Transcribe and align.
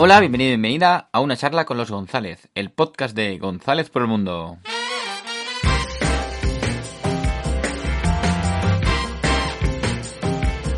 Hola, 0.00 0.20
bienvenido 0.20 0.46
y 0.46 0.52
bienvenida 0.52 1.08
a 1.10 1.18
una 1.18 1.36
charla 1.36 1.64
con 1.64 1.76
los 1.76 1.90
González, 1.90 2.48
el 2.54 2.70
podcast 2.70 3.16
de 3.16 3.36
González 3.36 3.90
por 3.90 4.02
el 4.02 4.06
Mundo. 4.06 4.58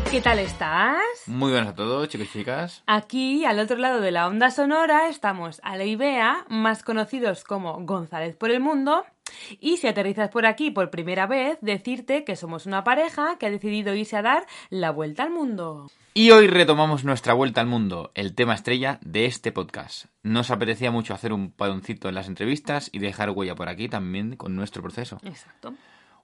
¿Qué 0.09 0.21
tal 0.21 0.39
estás? 0.39 0.97
Muy 1.27 1.51
buenas 1.51 1.69
a 1.69 1.75
todos, 1.75 2.09
chicos 2.09 2.29
y 2.33 2.39
chicas. 2.39 2.81
Aquí, 2.87 3.45
al 3.45 3.59
otro 3.59 3.77
lado 3.77 4.01
de 4.01 4.09
la 4.09 4.25
onda 4.25 4.49
sonora, 4.49 5.07
estamos 5.07 5.61
a 5.63 5.77
la 5.77 5.85
Ibea, 5.85 6.47
más 6.49 6.81
conocidos 6.81 7.43
como 7.43 7.79
González 7.85 8.35
por 8.35 8.49
el 8.49 8.59
Mundo. 8.59 9.05
Y 9.59 9.77
si 9.77 9.87
aterrizas 9.87 10.29
por 10.29 10.45
aquí 10.45 10.71
por 10.71 10.89
primera 10.89 11.27
vez, 11.27 11.57
decirte 11.61 12.23
que 12.23 12.35
somos 12.35 12.65
una 12.65 12.83
pareja 12.83 13.37
que 13.37 13.45
ha 13.45 13.51
decidido 13.51 13.93
irse 13.93 14.17
a 14.17 14.21
dar 14.21 14.45
la 14.69 14.91
vuelta 14.91 15.23
al 15.23 15.31
mundo. 15.31 15.87
Y 16.13 16.31
hoy 16.31 16.47
retomamos 16.47 17.05
nuestra 17.05 17.33
vuelta 17.33 17.61
al 17.61 17.67
mundo, 17.67 18.11
el 18.15 18.35
tema 18.35 18.53
estrella 18.53 18.99
de 19.01 19.25
este 19.25 19.51
podcast. 19.51 20.07
Nos 20.23 20.51
apetecía 20.51 20.91
mucho 20.91 21.13
hacer 21.13 21.31
un 21.31 21.51
paroncito 21.51 22.09
en 22.09 22.15
las 22.15 22.27
entrevistas 22.27 22.89
y 22.91 22.99
dejar 22.99 23.29
huella 23.29 23.55
por 23.55 23.69
aquí 23.69 23.87
también 23.87 24.35
con 24.35 24.55
nuestro 24.55 24.81
proceso. 24.81 25.19
Exacto. 25.23 25.73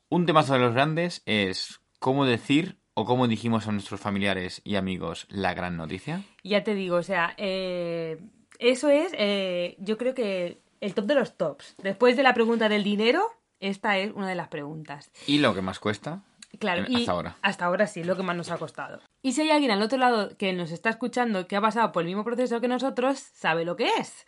Un 0.09 0.25
temazo 0.25 0.53
de 0.53 0.59
los 0.59 0.73
grandes 0.73 1.21
es 1.25 1.79
cómo 1.99 2.25
decir 2.25 2.77
o 2.93 3.05
cómo 3.05 3.27
dijimos 3.27 3.67
a 3.67 3.71
nuestros 3.71 3.99
familiares 4.01 4.61
y 4.63 4.75
amigos 4.75 5.27
la 5.29 5.53
gran 5.53 5.77
noticia. 5.77 6.23
Ya 6.43 6.63
te 6.63 6.73
digo, 6.73 6.97
o 6.97 7.03
sea, 7.03 7.33
eh, 7.37 8.19
eso 8.59 8.89
es, 8.89 9.11
eh, 9.17 9.75
yo 9.79 9.97
creo 9.97 10.13
que 10.13 10.59
el 10.81 10.93
top 10.93 11.05
de 11.05 11.15
los 11.15 11.37
tops. 11.37 11.75
Después 11.81 12.17
de 12.17 12.23
la 12.23 12.33
pregunta 12.33 12.69
del 12.69 12.83
dinero, 12.83 13.23
esta 13.59 13.97
es 13.97 14.11
una 14.13 14.29
de 14.29 14.35
las 14.35 14.47
preguntas. 14.47 15.11
¿Y 15.25 15.39
lo 15.39 15.53
que 15.53 15.61
más 15.61 15.79
cuesta? 15.79 16.21
Claro, 16.59 16.85
y 16.87 16.97
hasta 16.97 17.11
ahora. 17.11 17.37
Hasta 17.41 17.65
ahora 17.65 17.87
sí, 17.87 18.03
lo 18.03 18.15
que 18.15 18.23
más 18.23 18.35
nos 18.35 18.51
ha 18.51 18.57
costado. 18.57 19.01
Y 19.21 19.33
si 19.33 19.41
hay 19.41 19.51
alguien 19.51 19.71
al 19.71 19.81
otro 19.81 19.97
lado 19.97 20.35
que 20.37 20.53
nos 20.53 20.71
está 20.71 20.89
escuchando 20.89 21.47
que 21.47 21.55
ha 21.55 21.61
pasado 21.61 21.91
por 21.91 22.03
el 22.03 22.07
mismo 22.07 22.23
proceso 22.23 22.61
que 22.61 22.67
nosotros, 22.67 23.19
sabe 23.19 23.65
lo 23.65 23.75
que 23.75 23.89
es. 23.99 24.25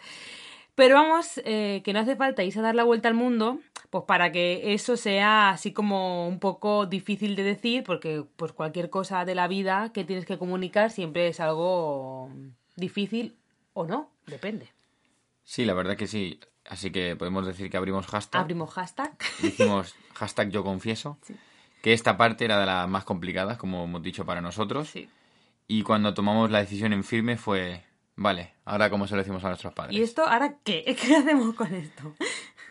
Pero 0.75 0.95
vamos, 0.95 1.41
eh, 1.43 1.81
que 1.83 1.93
no 1.93 1.99
hace 1.99 2.15
falta 2.15 2.43
irse 2.43 2.59
a 2.59 2.63
dar 2.63 2.75
la 2.75 2.83
vuelta 2.83 3.07
al 3.07 3.13
mundo, 3.13 3.59
pues 3.89 4.03
para 4.05 4.31
que 4.31 4.73
eso 4.73 4.95
sea 4.95 5.49
así 5.49 5.73
como 5.73 6.27
un 6.27 6.39
poco 6.39 6.85
difícil 6.85 7.35
de 7.35 7.43
decir, 7.43 7.83
porque 7.83 8.23
pues 8.35 8.53
cualquier 8.53 8.89
cosa 8.89 9.25
de 9.25 9.35
la 9.35 9.47
vida 9.47 9.91
que 9.93 10.03
tienes 10.03 10.25
que 10.25 10.37
comunicar 10.37 10.91
siempre 10.91 11.27
es 11.27 11.39
algo 11.39 12.29
difícil 12.75 13.35
o 13.73 13.85
no, 13.85 14.09
depende. 14.27 14.69
Sí, 15.49 15.65
la 15.65 15.73
verdad 15.73 15.97
que 15.97 16.05
sí. 16.05 16.39
Así 16.69 16.91
que 16.91 17.15
podemos 17.15 17.43
decir 17.43 17.71
que 17.71 17.77
abrimos 17.77 18.05
hashtag. 18.05 18.41
Abrimos 18.41 18.69
hashtag. 18.71 19.17
Dijimos 19.41 19.95
hashtag 20.13 20.51
yo 20.51 20.63
confieso. 20.63 21.17
Sí. 21.23 21.35
Que 21.81 21.93
esta 21.93 22.17
parte 22.17 22.45
era 22.45 22.59
de 22.59 22.67
las 22.67 22.87
más 22.87 23.03
complicadas, 23.03 23.57
como 23.57 23.85
hemos 23.85 24.03
dicho 24.03 24.27
para 24.27 24.41
nosotros. 24.41 24.89
Sí. 24.89 25.09
Y 25.67 25.81
cuando 25.81 26.13
tomamos 26.13 26.51
la 26.51 26.59
decisión 26.59 26.93
en 26.93 27.03
firme 27.03 27.35
fue, 27.35 27.83
vale, 28.15 28.53
ahora 28.63 28.91
cómo 28.91 29.07
se 29.07 29.15
lo 29.15 29.21
decimos 29.23 29.43
a 29.43 29.47
nuestros 29.47 29.73
padres. 29.73 29.97
¿Y 29.97 30.03
esto 30.03 30.23
ahora 30.23 30.57
qué? 30.63 30.83
¿Qué 31.01 31.15
hacemos 31.15 31.55
con 31.55 31.73
esto? 31.73 32.13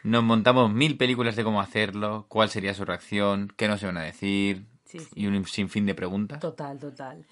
Nos 0.05 0.23
montamos 0.23 0.73
mil 0.73 0.97
películas 0.97 1.35
de 1.35 1.42
cómo 1.42 1.61
hacerlo, 1.61 2.27
cuál 2.29 2.48
sería 2.48 2.75
su 2.75 2.85
reacción, 2.85 3.53
qué 3.57 3.67
nos 3.67 3.83
iban 3.83 3.97
a 3.97 4.03
decir, 4.03 4.67
Sí, 4.85 5.01
sí. 5.01 5.09
y 5.17 5.27
un 5.27 5.45
sinfín 5.47 5.85
de 5.85 5.97
preguntas. 5.97 6.39
Total, 6.39 6.79
total. 6.79 7.27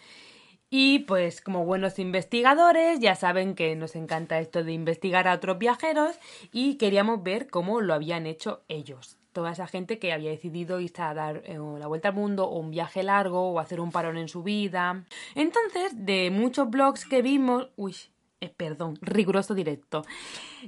Y 0.69 1.01
pues 1.01 1.41
como 1.41 1.65
buenos 1.65 1.99
investigadores 1.99 2.99
ya 2.99 3.15
saben 3.15 3.55
que 3.55 3.77
nos 3.77 3.95
encanta 3.95 4.41
esto 4.41 4.65
de 4.65 4.73
investigar 4.73 5.29
a 5.29 5.35
otros 5.35 5.59
viajeros 5.59 6.19
y 6.53 6.75
queríamos 6.75 7.23
ver 7.23 7.49
cómo 7.49 7.81
lo 7.81 7.95
habían 7.95 8.27
hecho 8.27 8.65
ellos. 8.69 9.17
Toda 9.33 9.53
esa 9.53 9.67
gente 9.67 9.99
que 9.99 10.13
había 10.13 10.31
decidido 10.31 10.81
irse 10.81 11.03
a 11.03 11.15
dar 11.15 11.43
eh, 11.45 11.59
la 11.79 11.87
vuelta 11.87 12.09
al 12.09 12.15
mundo 12.15 12.49
o 12.49 12.59
un 12.59 12.71
viaje 12.71 13.03
largo 13.03 13.51
o 13.51 13.61
hacer 13.61 13.81
un 13.81 13.93
parón 13.93 14.17
en 14.17 14.29
su 14.29 14.43
vida. 14.43 15.05
Entonces, 15.35 15.93
de 15.95 16.31
muchos 16.31 16.69
blogs 16.71 17.05
que 17.05 17.23
vimos... 17.23 17.69
Uy, 17.77 17.95
eh, 18.41 18.53
perdón, 18.55 18.99
riguroso 19.01 19.55
directo. 19.55 20.05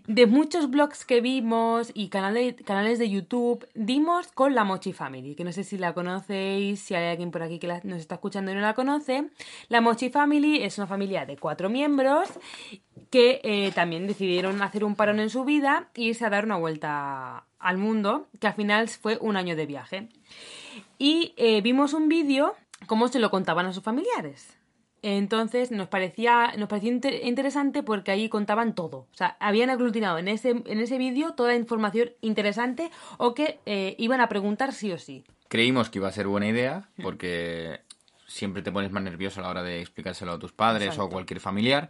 De 0.07 0.27
muchos 0.27 0.71
blogs 0.71 1.05
que 1.05 1.21
vimos 1.21 1.91
y 1.93 2.09
canales, 2.09 2.99
de 2.99 3.11
YouTube, 3.11 3.67
dimos 3.75 4.29
con 4.33 4.55
la 4.55 4.65
Mochi 4.65 4.93
Family, 4.95 5.35
que 5.35 5.45
no 5.45 5.53
sé 5.53 5.65
si 5.65 5.77
la 5.77 5.93
conocéis, 5.93 6.81
si 6.81 6.95
hay 6.95 7.11
alguien 7.11 7.31
por 7.31 7.43
aquí 7.43 7.59
que 7.59 7.69
nos 7.85 8.01
está 8.01 8.15
escuchando 8.15 8.51
y 8.51 8.55
no 8.55 8.63
la 8.63 8.75
conoce. 8.75 9.29
La 9.69 9.81
Mochi 9.83 10.09
Family 10.09 10.63
es 10.63 10.79
una 10.79 10.87
familia 10.87 11.27
de 11.27 11.37
cuatro 11.37 11.69
miembros 11.69 12.29
que 13.11 13.41
eh, 13.45 13.71
también 13.75 14.07
decidieron 14.07 14.63
hacer 14.63 14.85
un 14.85 14.95
parón 14.95 15.21
en 15.21 15.29
su 15.29 15.45
vida 15.45 15.89
e 15.95 16.03
irse 16.03 16.25
a 16.25 16.31
dar 16.31 16.45
una 16.45 16.57
vuelta 16.57 17.45
al 17.59 17.77
mundo, 17.77 18.29
que 18.41 18.47
al 18.47 18.55
final 18.55 18.89
fue 18.89 19.19
un 19.21 19.37
año 19.37 19.57
de 19.57 19.67
viaje. 19.67 20.09
Y 20.99 21.35
eh, 21.37 21.61
vimos 21.61 21.93
un 21.93 22.09
vídeo 22.09 22.55
cómo 22.87 23.09
se 23.09 23.19
lo 23.19 23.31
contaban 23.31 23.67
a 23.67 23.73
sus 23.73 23.83
familiares. 23.83 24.59
Entonces 25.03 25.71
nos 25.71 25.89
parecía, 25.89 26.53
nos 26.59 26.69
parecía 26.69 26.91
inter- 26.91 27.21
interesante 27.25 27.83
porque 27.83 28.11
ahí 28.11 28.29
contaban 28.29 28.75
todo. 28.75 29.07
O 29.13 29.15
sea, 29.17 29.37
habían 29.41 29.71
aglutinado 29.71 30.19
en 30.19 30.29
ese, 30.29 30.51
en 30.51 30.81
ese 30.81 30.99
vídeo 30.99 31.35
toda 31.35 31.51
la 31.51 31.57
información 31.57 32.11
interesante 32.21 32.91
o 33.17 33.35
que 33.35 33.61
eh, 33.67 33.95
iban 33.99 34.21
a 34.21 34.29
preguntar 34.29 34.73
sí 34.73 34.91
o 34.93 34.99
sí. 34.99 35.25
Creímos 35.49 35.89
que 35.91 35.99
iba 35.99 36.09
a 36.09 36.13
ser 36.13 36.27
buena 36.27 36.49
idea, 36.49 36.89
Mm. 36.97 37.03
porque 37.03 37.81
siempre 38.27 38.61
te 38.63 38.71
pones 38.73 38.91
más 38.91 39.03
nervioso 39.03 39.41
a 39.41 39.45
la 39.45 39.51
hora 39.51 39.63
de 39.63 39.81
explicárselo 39.81 40.33
a 40.33 40.39
tus 40.39 40.53
padres 40.53 40.89
Exacto. 40.89 41.05
o 41.05 41.07
a 41.07 41.11
cualquier 41.11 41.41
familiar. 41.41 41.89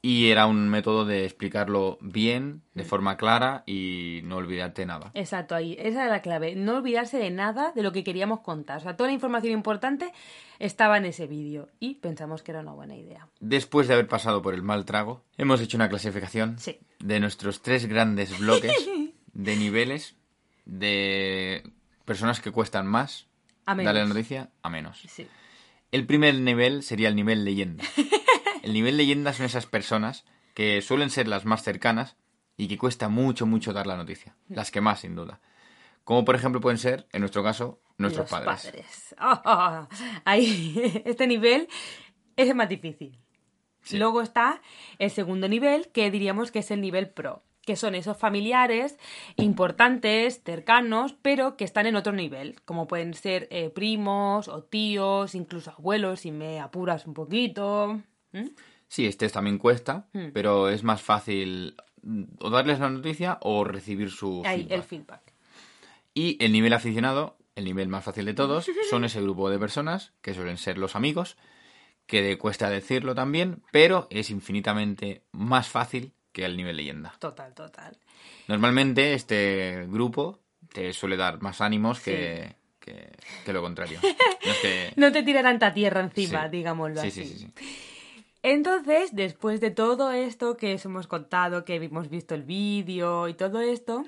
Y 0.00 0.30
era 0.30 0.46
un 0.46 0.68
método 0.68 1.04
de 1.04 1.24
explicarlo 1.24 1.98
bien, 2.00 2.62
de 2.74 2.84
Mm. 2.84 2.86
forma 2.86 3.16
clara 3.16 3.64
y 3.66 4.20
no 4.24 4.36
olvidarte 4.36 4.86
nada. 4.86 5.10
Exacto, 5.14 5.56
ahí. 5.56 5.74
Esa 5.78 6.04
era 6.04 6.12
la 6.12 6.22
clave. 6.22 6.54
No 6.54 6.76
olvidarse 6.76 7.18
de 7.18 7.30
nada 7.32 7.72
de 7.74 7.82
lo 7.82 7.90
que 7.90 8.04
queríamos 8.04 8.40
contar. 8.40 8.76
O 8.76 8.80
sea, 8.80 8.96
toda 8.96 9.08
la 9.08 9.14
información 9.14 9.52
importante 9.52 10.12
estaba 10.60 10.98
en 10.98 11.04
ese 11.06 11.26
vídeo 11.26 11.68
y 11.80 11.94
pensamos 11.96 12.42
que 12.44 12.52
era 12.52 12.60
una 12.60 12.72
buena 12.72 12.94
idea. 12.96 13.26
Después 13.40 13.88
de 13.88 13.94
haber 13.94 14.06
pasado 14.06 14.40
por 14.40 14.54
el 14.54 14.62
mal 14.62 14.84
trago, 14.84 15.24
hemos 15.36 15.60
hecho 15.60 15.76
una 15.76 15.88
clasificación 15.88 16.60
Sí. 16.60 16.78
de 17.00 17.18
nuestros 17.18 17.60
tres 17.62 17.86
grandes 17.86 18.38
bloques 18.38 18.72
de 19.32 19.56
niveles 19.56 20.14
de 20.64 21.64
personas 22.04 22.40
que 22.40 22.52
cuestan 22.52 22.86
más 22.86 23.26
A 23.66 23.74
menos. 23.74 23.86
darle 23.88 24.02
la 24.02 24.14
noticia 24.14 24.50
a 24.62 24.70
menos. 24.70 25.02
Sí. 25.08 25.26
El 25.90 26.06
primer 26.06 26.36
nivel 26.36 26.82
sería 26.84 27.08
el 27.08 27.16
nivel 27.16 27.44
leyenda. 27.44 27.82
El 28.68 28.74
nivel 28.74 28.98
leyenda 28.98 29.32
son 29.32 29.46
esas 29.46 29.64
personas 29.64 30.26
que 30.52 30.82
suelen 30.82 31.08
ser 31.08 31.26
las 31.26 31.46
más 31.46 31.62
cercanas 31.62 32.18
y 32.54 32.68
que 32.68 32.76
cuesta 32.76 33.08
mucho, 33.08 33.46
mucho 33.46 33.72
dar 33.72 33.86
la 33.86 33.96
noticia. 33.96 34.36
Las 34.50 34.70
que 34.70 34.82
más, 34.82 35.00
sin 35.00 35.14
duda. 35.16 35.40
Como 36.04 36.26
por 36.26 36.34
ejemplo 36.34 36.60
pueden 36.60 36.76
ser, 36.76 37.06
en 37.12 37.20
nuestro 37.20 37.42
caso, 37.42 37.80
nuestros 37.96 38.30
Los 38.30 38.44
padres. 38.44 39.14
Oh, 39.18 39.88
ahí, 40.26 41.02
este 41.06 41.26
nivel 41.26 41.66
es 42.36 42.50
el 42.50 42.56
más 42.56 42.68
difícil. 42.68 43.18
Sí. 43.80 43.96
Luego 43.96 44.20
está 44.20 44.60
el 44.98 45.10
segundo 45.10 45.48
nivel, 45.48 45.88
que 45.88 46.10
diríamos 46.10 46.50
que 46.50 46.58
es 46.58 46.70
el 46.70 46.82
nivel 46.82 47.08
pro, 47.08 47.42
que 47.64 47.74
son 47.74 47.94
esos 47.94 48.18
familiares 48.18 48.98
importantes, 49.36 50.42
cercanos, 50.44 51.14
pero 51.22 51.56
que 51.56 51.64
están 51.64 51.86
en 51.86 51.96
otro 51.96 52.12
nivel, 52.12 52.60
como 52.66 52.86
pueden 52.86 53.14
ser 53.14 53.48
eh, 53.50 53.70
primos 53.70 54.46
o 54.46 54.62
tíos, 54.62 55.34
incluso 55.34 55.70
abuelos, 55.70 56.20
si 56.20 56.32
me 56.32 56.60
apuras 56.60 57.06
un 57.06 57.14
poquito. 57.14 58.02
¿Mm? 58.32 58.48
Sí, 58.88 59.06
este 59.06 59.28
también 59.28 59.58
cuesta, 59.58 60.06
Hmm. 60.12 60.28
pero 60.32 60.68
es 60.70 60.82
más 60.82 61.02
fácil 61.02 61.76
mm, 62.02 62.24
o 62.40 62.50
darles 62.50 62.78
la 62.80 62.88
noticia 62.90 63.38
o 63.42 63.64
recibir 63.64 64.10
su 64.10 64.42
Ahí, 64.46 64.62
feedback. 64.62 64.72
el 64.76 64.82
feedback. 64.82 65.22
Y 66.14 66.42
el 66.44 66.52
nivel 66.52 66.72
aficionado, 66.72 67.36
el 67.54 67.64
nivel 67.64 67.88
más 67.88 68.04
fácil 68.04 68.24
de 68.24 68.34
todos, 68.34 68.66
son 68.90 69.04
ese 69.04 69.20
grupo 69.20 69.50
de 69.50 69.58
personas 69.58 70.12
que 70.22 70.34
suelen 70.34 70.56
ser 70.56 70.78
los 70.78 70.96
amigos, 70.96 71.36
que 72.06 72.22
de- 72.22 72.38
cuesta 72.38 72.70
decirlo 72.70 73.14
también, 73.14 73.62
pero 73.72 74.06
es 74.10 74.30
infinitamente 74.30 75.22
más 75.32 75.68
fácil 75.68 76.12
que 76.32 76.44
el 76.44 76.56
nivel 76.56 76.76
leyenda. 76.76 77.14
Total, 77.18 77.52
total. 77.54 77.96
Normalmente 78.46 79.12
este 79.14 79.86
grupo 79.88 80.38
te 80.72 80.92
suele 80.92 81.16
dar 81.16 81.42
más 81.42 81.60
ánimos 81.60 82.00
que, 82.00 82.56
que, 82.80 83.10
que 83.44 83.52
lo 83.52 83.60
contrario. 83.62 84.00
No 84.44 84.52
es 84.52 84.58
que- 84.60 84.92
No 84.96 85.12
te 85.12 85.22
tira 85.24 85.42
tanta 85.42 85.74
tierra 85.74 86.00
encima, 86.00 86.44
Sí. 86.44 86.50
digámoslo 86.52 87.00
Sí, 87.02 87.08
así. 87.08 87.24
sí, 87.24 87.38
sí, 87.38 87.38
sí. 87.40 87.52
Entonces, 88.50 89.10
después 89.14 89.60
de 89.60 89.70
todo 89.70 90.10
esto 90.10 90.56
que 90.56 90.74
os 90.74 90.84
hemos 90.86 91.06
contado, 91.06 91.64
que 91.66 91.74
hemos 91.76 92.08
visto 92.08 92.34
el 92.34 92.44
vídeo 92.44 93.28
y 93.28 93.34
todo 93.34 93.60
esto, 93.60 94.06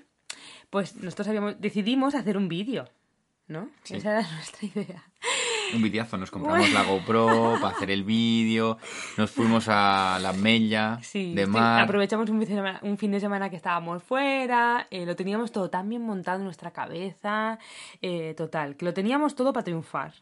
pues 0.70 0.96
nosotros 0.96 1.28
habíamos, 1.28 1.60
decidimos 1.60 2.14
hacer 2.14 2.38
un 2.38 2.48
vídeo, 2.48 2.88
¿no? 3.48 3.68
Sí. 3.82 3.96
Esa 3.96 4.12
era 4.20 4.22
nuestra 4.34 4.66
idea. 4.66 5.04
Un 5.74 5.82
videazo, 5.82 6.16
nos 6.16 6.30
compramos 6.30 6.72
la 6.72 6.82
GoPro 6.84 7.58
para 7.60 7.76
hacer 7.76 7.90
el 7.90 8.02
vídeo, 8.02 8.78
nos 9.18 9.30
fuimos 9.30 9.66
a 9.68 10.18
la 10.20 10.32
Mella 10.32 10.98
Sí, 11.02 11.34
de 11.34 11.46
mar. 11.46 11.82
aprovechamos 11.82 12.28
un 12.30 12.40
fin, 12.40 12.48
de 12.48 12.54
semana, 12.56 12.80
un 12.82 12.96
fin 12.96 13.12
de 13.12 13.20
semana 13.20 13.50
que 13.50 13.56
estábamos 13.56 14.02
fuera, 14.02 14.88
eh, 14.90 15.04
lo 15.06 15.14
teníamos 15.16 15.52
todo 15.52 15.68
tan 15.70 15.88
bien 15.88 16.02
montado 16.02 16.38
en 16.38 16.44
nuestra 16.44 16.70
cabeza, 16.72 17.58
eh, 18.00 18.34
total, 18.36 18.76
que 18.76 18.84
lo 18.86 18.94
teníamos 18.94 19.34
todo 19.36 19.52
para 19.52 19.62
triunfar. 19.64 20.14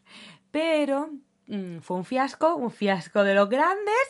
Pero 0.50 1.08
mm, 1.48 1.78
fue 1.80 1.96
un 1.96 2.04
fiasco, 2.04 2.54
un 2.56 2.70
fiasco 2.70 3.24
de 3.24 3.34
los 3.34 3.48
grandes, 3.48 4.08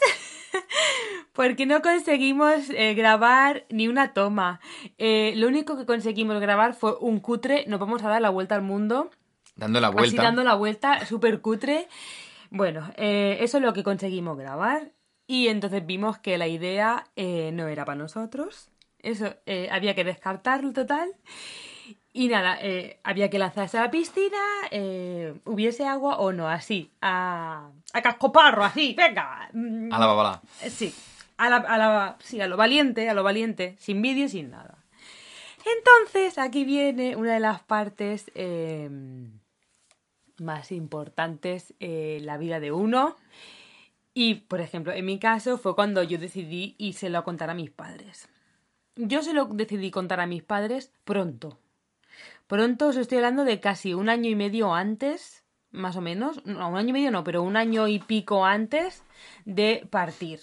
porque 1.32 1.66
no 1.66 1.80
conseguimos 1.82 2.70
eh, 2.70 2.94
grabar 2.94 3.64
ni 3.70 3.88
una 3.88 4.12
toma. 4.12 4.60
Eh, 4.98 5.32
lo 5.36 5.48
único 5.48 5.76
que 5.76 5.86
conseguimos 5.86 6.38
grabar 6.40 6.74
fue 6.74 6.96
un 7.00 7.20
cutre, 7.20 7.64
nos 7.66 7.80
vamos 7.80 8.02
a 8.04 8.08
dar 8.08 8.20
la 8.20 8.30
vuelta 8.30 8.54
al 8.54 8.62
mundo, 8.62 9.10
Dando 9.56 9.80
la 9.80 9.88
así 9.88 9.96
vuelta. 9.96 10.22
dando 10.22 10.44
la 10.44 10.54
vuelta, 10.54 11.04
súper 11.06 11.40
cutre. 11.40 11.88
Bueno, 12.50 12.90
eh, 12.96 13.38
eso 13.40 13.56
es 13.58 13.62
lo 13.64 13.72
que 13.72 13.82
conseguimos 13.82 14.36
grabar. 14.38 14.92
y 15.26 15.48
entonces 15.48 15.84
vimos 15.84 16.18
que 16.18 16.38
la 16.38 16.46
idea 16.48 17.04
no 17.16 17.68
era 17.68 17.84
para 17.84 17.98
nosotros. 17.98 18.70
Eso 19.00 19.34
había 19.70 19.94
que 19.94 20.02
descartarlo 20.04 20.72
total. 20.72 21.10
Y 22.12 22.28
nada, 22.28 22.58
eh, 22.60 22.98
había 23.04 23.28
que 23.30 23.38
lanzarse 23.38 23.78
a 23.78 23.82
la 23.82 23.90
piscina, 23.90 24.38
eh, 24.70 25.34
hubiese 25.44 25.86
agua 25.86 26.18
o 26.18 26.32
no, 26.32 26.48
así, 26.48 26.90
a, 27.02 27.70
a 27.92 28.02
cascoparro, 28.02 28.64
así, 28.64 28.94
venga. 28.94 29.48
mm, 29.52 29.92
A 29.92 29.98
la 29.98 30.06
babala. 30.06 30.42
eh, 30.62 30.70
Sí, 30.70 30.92
a, 31.36 31.48
la, 31.50 31.56
a, 31.58 31.78
la- 31.78 32.16
sí, 32.20 32.40
a 32.40 32.48
lo 32.48 32.56
valiente, 32.56 33.08
a 33.08 33.14
lo 33.14 33.22
valiente, 33.22 33.76
sin 33.78 34.00
vídeo, 34.02 34.28
sin 34.28 34.50
nada. 34.50 34.78
Entonces, 35.76 36.38
aquí 36.38 36.64
viene 36.64 37.14
una 37.14 37.34
de 37.34 37.40
las 37.40 37.62
partes 37.62 38.30
eh, 38.34 38.88
más 40.38 40.72
importantes 40.72 41.74
en 41.78 42.24
la 42.26 42.38
vida 42.38 42.58
de 42.58 42.72
uno. 42.72 43.16
Y, 44.14 44.34
por 44.36 44.60
ejemplo, 44.60 44.92
en 44.92 45.04
mi 45.04 45.18
caso 45.18 45.58
fue 45.58 45.74
cuando 45.74 46.02
yo 46.02 46.18
decidí 46.18 46.74
írselo 46.78 47.18
a 47.18 47.24
contar 47.24 47.50
a 47.50 47.54
mis 47.54 47.70
padres. 47.70 48.28
Yo 48.96 49.22
se 49.22 49.32
lo 49.34 49.44
decidí 49.44 49.90
contar 49.90 50.20
a 50.20 50.26
mis 50.26 50.42
padres 50.42 50.90
pronto. 51.04 51.58
Pronto 52.48 52.88
os 52.88 52.96
estoy 52.96 53.18
hablando 53.18 53.44
de 53.44 53.60
casi 53.60 53.92
un 53.92 54.08
año 54.08 54.30
y 54.30 54.34
medio 54.34 54.74
antes, 54.74 55.44
más 55.70 55.96
o 55.96 56.00
menos. 56.00 56.44
No, 56.46 56.66
un 56.70 56.78
año 56.78 56.88
y 56.88 56.92
medio 56.94 57.10
no, 57.10 57.22
pero 57.22 57.42
un 57.42 57.56
año 57.56 57.86
y 57.88 57.98
pico 57.98 58.46
antes 58.46 59.04
de 59.44 59.86
partir. 59.90 60.40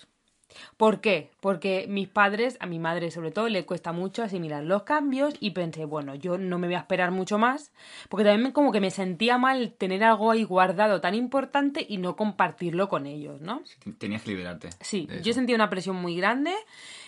¿Por 0.78 1.02
qué? 1.02 1.32
Porque 1.40 1.86
mis 1.88 2.08
padres, 2.08 2.58
a 2.60 2.66
mi 2.66 2.80
madre 2.80 3.12
sobre 3.12 3.32
todo, 3.32 3.48
le 3.50 3.66
cuesta 3.66 3.92
mucho 3.92 4.24
asimilar 4.24 4.64
los 4.64 4.84
cambios 4.84 5.34
y 5.40 5.52
pensé, 5.52 5.86
bueno, 5.86 6.16
yo 6.16 6.38
no 6.38 6.60
me 6.60 6.68
voy 6.68 6.76
a 6.76 6.80
esperar 6.80 7.12
mucho 7.12 7.38
más, 7.38 7.72
porque 8.10 8.24
también 8.24 8.52
como 8.52 8.72
que 8.72 8.82
me 8.82 8.92
sentía 8.92 9.38
mal 9.38 9.74
tener 9.74 10.04
algo 10.04 10.32
ahí 10.32 10.44
guardado 10.44 11.02
tan 11.02 11.16
importante 11.16 11.86
y 11.88 11.98
no 11.98 12.16
compartirlo 12.16 12.90
con 12.90 13.06
ellos, 13.06 13.42
¿no? 13.42 13.62
Tenías 13.98 14.24
que 14.24 14.32
liberarte. 14.32 14.70
Sí, 14.82 15.08
yo 15.24 15.34
sentía 15.34 15.56
una 15.56 15.70
presión 15.70 15.96
muy 15.96 16.16
grande, 16.16 16.52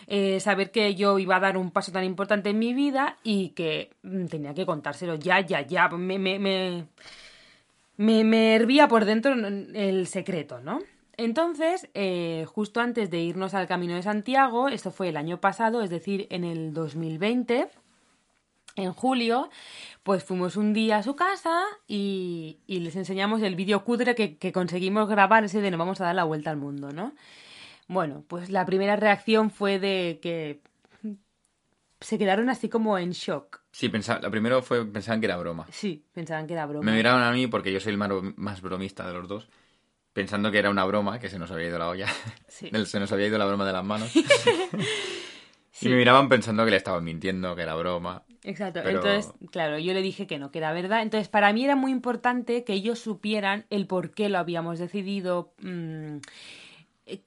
eh, 0.08 0.40
saber 0.40 0.72
que 0.72 0.96
yo 0.96 1.20
iba 1.20 1.36
a 1.36 1.40
dar 1.40 1.58
un 1.58 1.72
paso 1.72 1.92
tan 1.92 2.04
importante 2.04 2.50
en 2.50 2.60
mi 2.60 2.74
vida 2.74 3.18
y 3.24 3.50
que 3.50 3.92
mm, 4.04 4.26
tenía 4.26 4.54
que 4.54 4.66
contárselo 4.66 5.16
ya, 5.16 5.40
ya, 5.42 5.62
ya. 5.62 5.88
Me, 5.90 6.20
me, 6.20 6.40
me, 6.40 6.86
me, 7.98 8.24
me 8.24 8.56
hervía 8.56 8.88
por 8.88 9.06
dentro 9.06 9.34
el 9.34 10.08
secreto, 10.08 10.60
¿no? 10.60 10.80
Entonces, 11.18 11.90
eh, 11.96 12.46
justo 12.48 12.80
antes 12.80 13.10
de 13.10 13.20
irnos 13.22 13.54
al 13.56 13.68
Camino 13.68 13.96
de 13.96 14.04
Santiago, 14.04 14.68
esto 14.70 14.92
fue 14.92 15.10
el 15.10 15.18
año 15.18 15.42
pasado, 15.42 15.82
es 15.82 15.90
decir, 15.90 16.28
en 16.30 16.44
el 16.44 16.74
2020, 16.74 17.70
en 18.76 18.94
julio, 18.94 19.50
pues 20.04 20.24
fuimos 20.24 20.56
un 20.56 20.74
día 20.74 20.98
a 20.98 21.04
su 21.04 21.16
casa 21.16 21.64
y, 21.88 22.60
y 22.68 22.82
les 22.82 22.96
enseñamos 22.96 23.42
el 23.42 23.56
vídeo 23.56 23.84
cutre 23.84 24.14
que, 24.14 24.38
que 24.38 24.52
conseguimos 24.52 25.10
grabar 25.10 25.44
ese 25.44 25.60
de 25.62 25.72
nos 25.72 25.80
vamos 25.80 26.00
a 26.02 26.06
dar 26.06 26.16
la 26.16 26.24
vuelta 26.24 26.52
al 26.52 26.58
mundo, 26.58 26.92
¿no? 26.92 27.14
Bueno, 27.88 28.24
pues 28.28 28.52
la 28.52 28.66
primera 28.66 28.96
reacción 28.96 29.50
fue 29.50 29.80
de 29.80 30.20
que 30.22 30.62
se 32.00 32.20
quedaron 32.20 32.50
así 32.50 32.70
como 32.70 33.00
en 33.00 33.10
shock. 33.12 33.62
Sí, 33.72 33.90
pensa- 33.90 34.20
lo 34.22 34.30
primero 34.30 34.62
fue 34.62 34.86
pensaban 34.86 35.20
que 35.20 35.26
era 35.26 35.38
broma. 35.38 35.66
Sí, 35.72 36.06
pensaban 36.14 36.46
que 36.46 36.54
era 36.54 36.68
broma. 36.68 36.86
Me 36.86 36.96
miraron 36.96 37.24
a 37.24 37.32
mí 37.32 37.48
porque 37.48 37.72
yo 37.74 37.80
soy 37.80 37.94
el 37.94 37.98
más 38.36 38.62
bromista 38.62 39.08
de 39.08 39.14
los 39.14 39.28
dos, 39.28 39.50
pensando 40.18 40.50
que 40.50 40.58
era 40.58 40.72
una 40.72 40.84
broma, 40.84 41.20
que 41.20 41.30
se 41.30 41.38
nos 41.38 41.52
había 41.52 41.68
ido 41.68 41.78
la 41.78 41.90
olla. 41.90 42.08
Sí. 42.48 42.72
Se 42.86 43.00
nos 43.00 43.12
había 43.12 43.28
ido 43.28 43.38
la 43.38 43.46
broma 43.46 43.68
de 43.68 43.74
las 43.74 43.86
manos. 43.86 44.12
Sí. 45.70 45.86
Y 45.86 45.90
me 45.92 45.98
miraban 45.98 46.28
pensando 46.28 46.66
que 46.66 46.72
le 46.72 46.78
estaban 46.78 47.04
mintiendo, 47.04 47.56
que 47.56 47.62
era 47.62 47.76
broma. 47.76 48.24
Exacto, 48.44 48.80
Pero- 48.84 48.98
entonces, 48.98 49.32
claro, 49.52 49.78
yo 49.78 49.94
le 49.94 50.02
dije 50.02 50.26
que 50.26 50.40
no, 50.40 50.50
que 50.50 50.58
era 50.58 50.74
verdad. 50.74 51.04
Entonces, 51.04 51.28
para 51.28 51.54
mí 51.54 51.64
era 51.64 51.76
muy 51.76 51.92
importante 51.92 52.64
que 52.64 52.74
ellos 52.74 52.98
supieran 52.98 53.68
el 53.70 53.86
por 53.86 54.10
qué 54.10 54.28
lo 54.28 54.40
habíamos 54.40 54.80
decidido, 54.80 55.54
mm, 55.62 56.18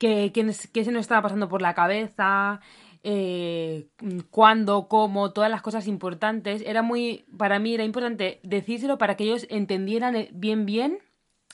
que, 0.00 0.32
que, 0.32 0.84
se 0.84 0.90
nos 0.90 1.02
estaba 1.02 1.22
pasando 1.22 1.48
por 1.48 1.62
la 1.62 1.74
cabeza, 1.74 2.58
eh, 3.04 3.86
cuándo, 4.30 4.88
cómo, 4.88 5.32
todas 5.32 5.48
las 5.48 5.62
cosas 5.62 5.86
importantes. 5.86 6.60
Era 6.66 6.82
muy, 6.82 7.26
para 7.38 7.60
mí 7.60 7.74
era 7.74 7.84
importante 7.84 8.40
decírselo 8.42 8.98
para 8.98 9.16
que 9.16 9.22
ellos 9.22 9.46
entendieran 9.48 10.16
eh, 10.16 10.28
bien, 10.32 10.66
bien 10.66 10.98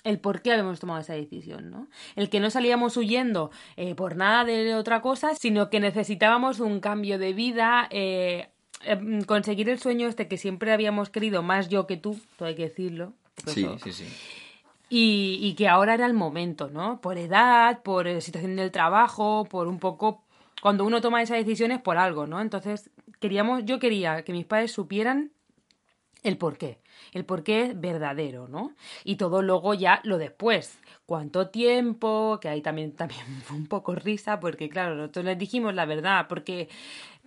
el 0.06 0.20
por 0.20 0.40
qué 0.40 0.52
habíamos 0.52 0.78
tomado 0.78 1.00
esa 1.00 1.14
decisión, 1.14 1.70
¿no? 1.70 1.88
El 2.14 2.30
que 2.30 2.38
no 2.40 2.48
salíamos 2.48 2.96
huyendo 2.96 3.50
eh, 3.76 3.94
por 3.94 4.16
nada 4.16 4.44
de 4.44 4.74
otra 4.74 5.02
cosa, 5.02 5.34
sino 5.34 5.68
que 5.68 5.80
necesitábamos 5.80 6.60
un 6.60 6.80
cambio 6.80 7.18
de 7.18 7.32
vida, 7.32 7.88
eh, 7.90 8.48
eh, 8.84 8.98
conseguir 9.26 9.68
el 9.68 9.80
sueño 9.80 10.06
este 10.06 10.28
que 10.28 10.38
siempre 10.38 10.72
habíamos 10.72 11.10
querido, 11.10 11.42
más 11.42 11.68
yo 11.68 11.86
que 11.86 11.96
tú, 11.96 12.18
todo 12.36 12.48
hay 12.48 12.54
que 12.54 12.68
decirlo. 12.68 13.14
porque 13.34 13.52
Sí, 13.52 13.68
sí, 13.82 13.92
sí. 13.92 14.04
y, 14.88 15.38
y 15.42 15.54
que 15.54 15.66
ahora 15.66 15.94
era 15.94 16.06
el 16.06 16.14
momento, 16.14 16.68
¿no? 16.68 17.00
Por 17.00 17.18
edad, 17.18 17.82
por 17.82 18.06
eh, 18.06 18.20
situación 18.20 18.56
del 18.56 18.70
trabajo, 18.70 19.44
por 19.50 19.66
un 19.66 19.78
poco... 19.78 20.22
Cuando 20.62 20.84
uno 20.84 21.00
toma 21.00 21.20
esas 21.20 21.36
decisiones 21.36 21.80
por 21.80 21.98
algo, 21.98 22.26
¿no? 22.26 22.40
Entonces, 22.40 22.90
queríamos, 23.20 23.64
yo 23.64 23.78
quería 23.78 24.22
que 24.22 24.32
mis 24.32 24.46
padres 24.46 24.72
supieran 24.72 25.32
el 26.26 26.38
por 26.38 26.58
qué, 26.58 26.78
el 27.12 27.24
por 27.24 27.42
qué 27.42 27.72
verdadero, 27.74 28.48
¿no? 28.48 28.74
Y 29.04 29.16
todo 29.16 29.42
luego 29.42 29.74
ya 29.74 30.00
lo 30.04 30.18
después. 30.18 30.78
¿Cuánto 31.06 31.48
tiempo? 31.48 32.38
Que 32.40 32.48
ahí 32.48 32.62
también, 32.62 32.92
también 32.92 33.24
fue 33.44 33.56
un 33.56 33.66
poco 33.66 33.94
risa, 33.94 34.40
porque 34.40 34.68
claro, 34.68 34.94
nosotros 34.94 35.24
les 35.24 35.38
dijimos 35.38 35.74
la 35.74 35.84
verdad, 35.84 36.26
porque 36.28 36.68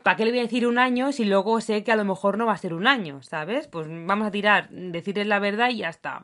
¿para 0.04 0.18
qué 0.18 0.26
le 0.26 0.32
voy 0.32 0.40
a 0.40 0.44
decir 0.44 0.68
un 0.68 0.78
año 0.78 1.12
si 1.12 1.26
luego 1.26 1.62
sé 1.62 1.84
que 1.84 1.92
a 1.92 1.96
lo 1.96 2.06
mejor 2.06 2.38
no 2.38 2.46
va 2.46 2.54
a 2.54 2.58
ser 2.58 2.74
un 2.74 2.88
año, 2.88 3.22
¿sabes? 3.24 3.68
Pues 3.68 3.88
vamos 3.90 4.28
a 4.28 4.32
tirar, 4.32 4.70
decirles 4.70 5.28
la 5.28 5.40
verdad 5.40 5.70
y 5.70 5.78
ya 5.78 5.90
está 5.90 6.24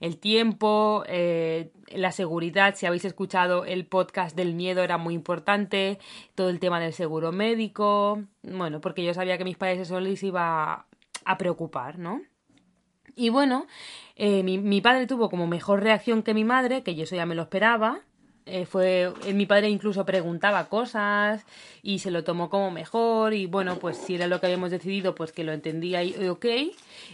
el 0.00 0.18
tiempo, 0.18 1.04
eh, 1.06 1.72
la 1.88 2.12
seguridad. 2.12 2.74
Si 2.76 2.86
habéis 2.86 3.04
escuchado 3.04 3.64
el 3.64 3.86
podcast 3.86 4.36
del 4.36 4.54
miedo 4.54 4.82
era 4.82 4.98
muy 4.98 5.14
importante, 5.14 5.98
todo 6.34 6.50
el 6.50 6.60
tema 6.60 6.80
del 6.80 6.92
seguro 6.92 7.32
médico, 7.32 8.22
bueno, 8.42 8.80
porque 8.80 9.04
yo 9.04 9.14
sabía 9.14 9.38
que 9.38 9.44
mis 9.44 9.56
padres 9.56 9.80
eso 9.80 10.00
les 10.00 10.22
iba 10.22 10.86
a 11.26 11.36
preocupar, 11.36 11.98
¿no? 11.98 12.22
Y 13.14 13.30
bueno, 13.30 13.66
eh, 14.14 14.42
mi, 14.42 14.80
padre 14.80 15.06
tuvo 15.06 15.30
como 15.30 15.46
mejor 15.46 15.82
reacción 15.82 16.22
que 16.22 16.34
mi 16.34 16.44
madre, 16.44 16.82
que 16.82 16.94
yo 16.94 17.04
eso 17.04 17.16
ya 17.16 17.26
me 17.26 17.34
lo 17.34 17.42
esperaba. 17.42 18.00
Eh, 18.44 18.64
fue 18.64 19.12
eh, 19.24 19.34
mi 19.34 19.44
padre 19.44 19.68
incluso 19.70 20.06
preguntaba 20.06 20.68
cosas 20.68 21.44
y 21.82 21.98
se 21.98 22.12
lo 22.12 22.22
tomó 22.22 22.48
como 22.48 22.70
mejor 22.70 23.34
y 23.34 23.46
bueno 23.46 23.80
pues 23.80 23.96
si 23.96 24.14
era 24.14 24.28
lo 24.28 24.38
que 24.38 24.46
habíamos 24.46 24.70
decidido 24.70 25.16
pues 25.16 25.32
que 25.32 25.42
lo 25.42 25.52
entendía 25.52 26.04
y 26.04 26.28
ok 26.28 26.46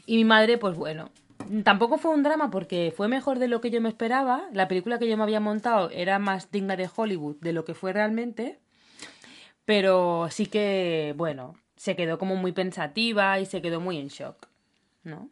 y 0.05 0.17
mi 0.17 0.27
madre 0.27 0.59
pues 0.59 0.77
bueno 0.77 1.09
tampoco 1.65 1.97
fue 1.97 2.11
un 2.11 2.23
drama 2.23 2.51
porque 2.51 2.93
fue 2.95 3.09
mejor 3.09 3.39
de 3.39 3.49
lo 3.49 3.63
que 3.63 3.71
yo 3.71 3.81
me 3.81 3.89
esperaba 3.89 4.45
la 4.53 4.69
película 4.69 4.99
que 4.99 5.09
yo 5.09 5.17
me 5.17 5.23
había 5.23 5.41
montado 5.41 5.89
era 5.89 6.19
más 6.19 6.51
digna 6.51 6.77
de 6.77 6.91
Hollywood 6.95 7.37
de 7.41 7.55
lo 7.55 7.65
que 7.65 7.73
fue 7.73 7.95
realmente 7.95 8.59
pero 9.65 10.29
sí 10.31 10.45
que 10.45 11.15
bueno 11.17 11.55
se 11.83 11.97
quedó 11.97 12.17
como 12.17 12.37
muy 12.37 12.53
pensativa 12.53 13.41
y 13.41 13.45
se 13.47 13.61
quedó 13.61 13.81
muy 13.81 13.99
en 13.99 14.07
shock 14.07 14.47
¿no? 15.03 15.29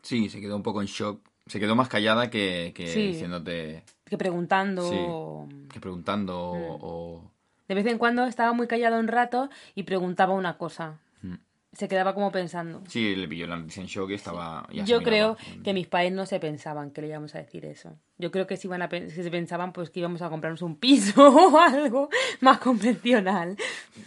Sí, 0.00 0.30
se 0.30 0.40
quedó 0.40 0.56
un 0.56 0.62
poco 0.62 0.80
en 0.80 0.86
shock. 0.86 1.20
Se 1.46 1.60
quedó 1.60 1.74
más 1.76 1.88
callada 1.88 2.30
que, 2.30 2.72
que 2.74 2.86
Sí. 2.86 3.08
diciéndote, 3.08 3.84
que 4.06 4.16
preguntando 4.16 5.46
que 5.70 5.78
preguntando 5.78 6.54
Mm. 6.54 6.62
o, 6.70 6.78
o- 6.80 7.30
De 7.68 7.74
vez 7.74 7.84
en 7.84 7.98
cuando 7.98 8.24
estaba 8.24 8.54
muy 8.54 8.66
callado 8.66 8.98
un 8.98 9.08
rato 9.08 9.50
y 9.74 9.82
preguntaba 9.82 10.32
una 10.32 10.56
cosa. 10.56 11.00
Mm. 11.20 11.34
Se 11.72 11.86
quedaba 11.86 12.14
como 12.14 12.32
pensando. 12.32 12.82
Sí, 12.88 13.14
le 13.14 13.28
pilló 13.28 13.46
la 13.46 13.56
noticia 13.56 13.82
en 13.82 13.86
shock 13.88 14.10
y 14.10 14.14
estaba... 14.14 14.66
ya 14.72 14.84
Yo 14.84 15.00
miraba. 15.00 15.04
creo 15.04 15.62
que 15.62 15.74
mis 15.74 15.86
padres 15.86 16.12
no 16.12 16.24
se 16.24 16.40
pensaban 16.40 16.90
que 16.90 17.02
le 17.02 17.08
íbamos 17.08 17.34
a 17.34 17.38
decir 17.38 17.66
eso. 17.66 17.94
Yo 18.16 18.30
creo 18.30 18.46
que 18.46 18.56
si, 18.56 18.66
iban 18.68 18.80
a, 18.80 18.88
que 18.88 19.10
se 19.10 19.30
pensaban 19.30 19.72
pues 19.72 19.90
que 19.90 20.00
íbamos 20.00 20.22
a 20.22 20.30
comprarnos 20.30 20.62
un 20.62 20.76
piso 20.76 21.28
o 21.28 21.58
algo 21.58 22.08
más 22.40 22.58
convencional. 22.58 23.56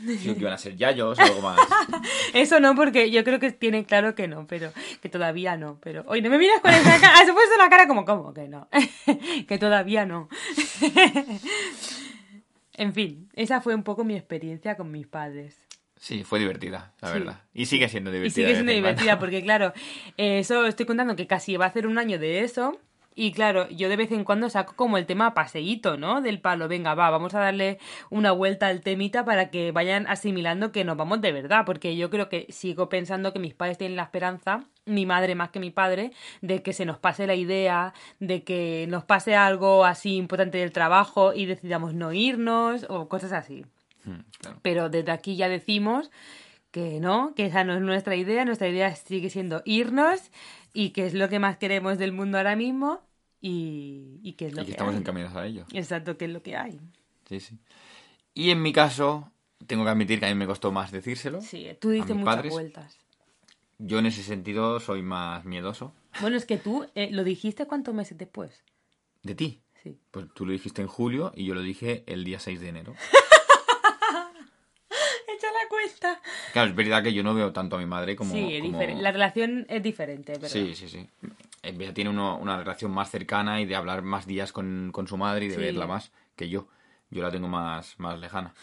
Sí, 0.06 0.34
que 0.34 0.39
iban 0.39 0.53
a 0.53 0.58
ser 0.58 0.75
yayos 0.75 1.20
o 1.20 1.22
algo 1.22 1.41
más. 1.41 1.60
Eso 2.34 2.60
no, 2.60 2.75
porque 2.75 3.12
yo 3.12 3.24
creo 3.24 3.39
que 3.39 3.51
tienen 3.51 3.84
claro 3.84 4.15
que 4.15 4.27
no, 4.27 4.48
pero 4.48 4.74
que 5.00 5.08
todavía 5.10 5.56
no. 5.56 5.77
Pero, 5.82 6.03
oye, 6.08 6.22
no 6.24 6.32
me 6.32 6.39
miras 6.39 6.62
con 6.62 6.72
esa 6.72 7.00
cara. 7.00 7.13
Has 7.20 7.32
puesto 7.32 7.58
la 7.58 7.70
cara 7.70 7.88
como, 7.88 8.06
¿cómo 8.06 8.34
que 8.34 8.48
no? 8.48 8.68
que 9.48 9.58
todavía 9.60 10.06
no. 10.06 10.30
en 12.74 12.94
fin, 12.94 13.30
esa 13.34 13.62
fue 13.62 13.75
un 13.75 13.84
poco 13.84 14.03
mi 14.03 14.15
experiencia 14.15 14.75
con 14.75 14.91
mis 14.91 15.08
padres. 15.08 15.68
Sí, 16.01 16.24
fue 16.24 16.39
divertida, 16.39 16.93
la 17.00 17.10
Sí. 17.10 17.20
verdad. 17.20 17.41
Y 17.53 17.67
sigue 17.67 17.88
siendo 17.88 18.10
divertida. 18.10 18.41
Y 18.41 18.46
sigue 18.48 18.55
siendo 18.55 18.72
divertida 18.72 19.20
porque, 19.20 19.43
claro, 19.43 19.72
eh, 20.17 20.39
eso 20.39 20.65
estoy 20.65 20.88
contando 20.88 21.15
que 21.15 21.27
casi 21.27 21.58
va 21.58 21.65
a 21.65 21.67
hacer 21.67 21.86
un 21.86 22.00
año 22.00 22.17
de 22.17 22.39
eso. 22.39 22.75
Y 23.13 23.34
claro, 23.34 23.70
yo 23.70 23.88
de 23.88 23.98
vez 23.98 24.12
en 24.12 24.24
cuando 24.24 24.50
saco 24.50 24.74
como 24.75 24.98
el 24.98 25.05
tema 25.05 25.36
paseíto, 25.36 25.98
¿no? 25.98 26.22
Del 26.22 26.39
palo, 26.41 26.67
venga, 26.67 26.96
va, 26.96 27.12
vamos 27.12 27.36
a 27.36 27.39
darle 27.41 27.77
una 28.10 28.31
vuelta 28.31 28.65
al 28.67 28.81
temita 28.81 29.25
para 29.25 29.51
que 29.51 29.72
vayan 29.72 30.08
asimilando 30.08 30.72
que 30.72 30.86
nos 30.86 30.98
vamos 30.98 31.22
de 31.22 31.31
verdad. 31.34 31.65
Porque 31.67 31.96
yo 31.96 32.10
creo 32.10 32.29
que 32.29 32.48
sigo 32.50 32.89
pensando 32.89 33.31
que 33.31 33.38
mis 33.39 33.53
padres 33.53 33.77
tienen 33.77 33.96
la 33.98 34.03
esperanza, 34.03 34.63
mi 34.88 35.05
madre 35.05 35.36
más 35.36 35.50
que 35.51 35.60
mi 35.60 35.70
padre, 35.70 36.13
de 36.41 36.63
que 36.63 36.74
se 36.74 36.86
nos 36.86 36.98
pase 36.98 37.27
la 37.27 37.36
idea, 37.36 37.93
de 38.20 38.43
que 38.43 38.88
nos 38.89 39.03
pase 39.03 39.36
algo 39.36 39.86
así 39.86 40.15
importante 40.15 40.58
del 40.58 40.72
trabajo 40.72 41.34
y 41.36 41.46
decidamos 41.46 41.93
no 41.93 42.12
irnos 42.13 42.88
o 42.89 43.08
cosas 43.08 43.34
así. 43.34 43.65
Mm, 44.05 44.20
claro. 44.39 44.60
Pero 44.62 44.89
desde 44.89 45.12
aquí 45.12 45.36
ya 45.36 45.50
decimos 45.50 46.10
que 46.72 47.00
no, 47.00 47.34
que 47.36 47.46
esa 47.46 47.63
no 47.63 47.74
es 47.75 47.81
nuestra 47.81 48.15
idea, 48.15 48.46
nuestra 48.46 48.67
idea 48.70 48.96
sigue 48.96 49.29
siendo 49.29 49.62
irnos 49.65 50.31
y 50.74 50.91
que 50.91 51.05
es 51.05 51.13
lo 51.13 51.27
que 51.29 51.39
más 51.39 51.58
queremos 51.58 51.98
del 51.98 52.12
mundo 52.13 52.38
ahora 52.38 52.55
mismo 52.55 53.01
y, 53.41 54.20
y 54.24 54.34
que 54.34 54.48
es 54.48 54.53
lo 54.53 54.62
Y 54.62 54.63
que 54.63 54.67
que 54.67 54.72
estamos 54.72 54.93
hay. 54.93 55.00
encaminados 55.01 55.36
a 55.36 55.46
ello. 55.46 55.65
Exacto, 55.74 56.17
que 56.17 56.25
es 56.25 56.31
lo 56.31 56.41
que 56.41 56.55
hay. 56.55 56.79
Sí, 57.27 57.39
sí. 57.39 57.58
Y 58.34 58.51
en 58.51 58.62
mi 58.62 58.72
caso, 58.72 59.29
tengo 59.67 59.84
que 59.84 59.89
admitir 59.89 60.20
que 60.20 60.25
a 60.25 60.29
mí 60.29 60.36
me 60.36 60.48
costó 60.48 60.72
más 60.72 60.91
decírselo. 60.91 61.41
Sí, 61.41 61.67
tú 61.79 61.89
dices 61.89 62.15
muchas 62.15 62.36
padres. 62.36 62.51
vueltas. 62.53 62.98
Yo 63.79 64.00
en 64.00 64.05
ese 64.05 64.24
sentido 64.24 64.79
soy 64.79 65.01
más 65.01 65.43
miedoso. 65.43 65.93
Bueno, 66.22 66.38
es 66.38 66.46
que 66.46 66.58
tú 66.58 66.86
eh, 66.96 67.10
lo 67.12 67.24
dijiste 67.24 67.65
cuántos 67.65 67.93
meses 67.96 68.17
después. 68.17 68.63
¿De 69.24 69.34
ti? 69.36 69.60
Sí. 69.84 69.98
Pues 70.12 70.27
tú 70.34 70.46
lo 70.46 70.51
dijiste 70.51 70.81
en 70.81 70.88
julio 70.88 71.31
y 71.36 71.46
yo 71.46 71.55
lo 71.55 71.62
dije 71.62 72.03
el 72.05 72.24
día 72.24 72.39
6 72.39 72.62
de 72.62 72.70
enero. 72.70 72.93
La 75.48 75.67
cuenta. 75.69 76.21
Claro, 76.53 76.69
es 76.69 76.75
verdad 76.75 77.03
que 77.03 77.13
yo 77.13 77.24
no 77.24 77.33
veo 77.33 77.51
tanto 77.51 77.75
a 77.75 77.79
mi 77.79 77.86
madre 77.86 78.15
como... 78.15 78.31
sí, 78.33 78.55
es 78.55 78.62
como- 78.62 78.74
diferente. 78.74 79.01
La 79.03 79.12
relación 79.12 79.65
es 79.69 79.81
diferente, 79.83 80.33
pero 80.36 80.50
Sí, 80.50 80.74
sí, 80.75 80.88
sí. 80.89 81.07
Ella 81.63 81.93
tiene 81.93 82.10
uno- 82.10 82.38
una 82.38 82.57
relación 82.57 82.91
más 82.91 83.10
cercana 83.12 83.62
y 83.62 83.65
de 83.65 83.75
hablar 83.75 84.01
más 84.01 84.25
días 84.25 84.51
con, 84.51 84.91
con 84.91 85.07
su 85.07 85.17
madre 85.17 85.45
y 85.45 85.50
de 85.50 85.55
Sí. 85.55 85.62
verla 85.62 85.88
más 85.88 86.12
que 86.36 86.50
yo. 86.50 86.67
Yo 87.10 87.21
la 87.21 87.31
tengo 87.31 87.48
más, 87.48 88.00
más 88.00 88.19
lejana. 88.19 88.53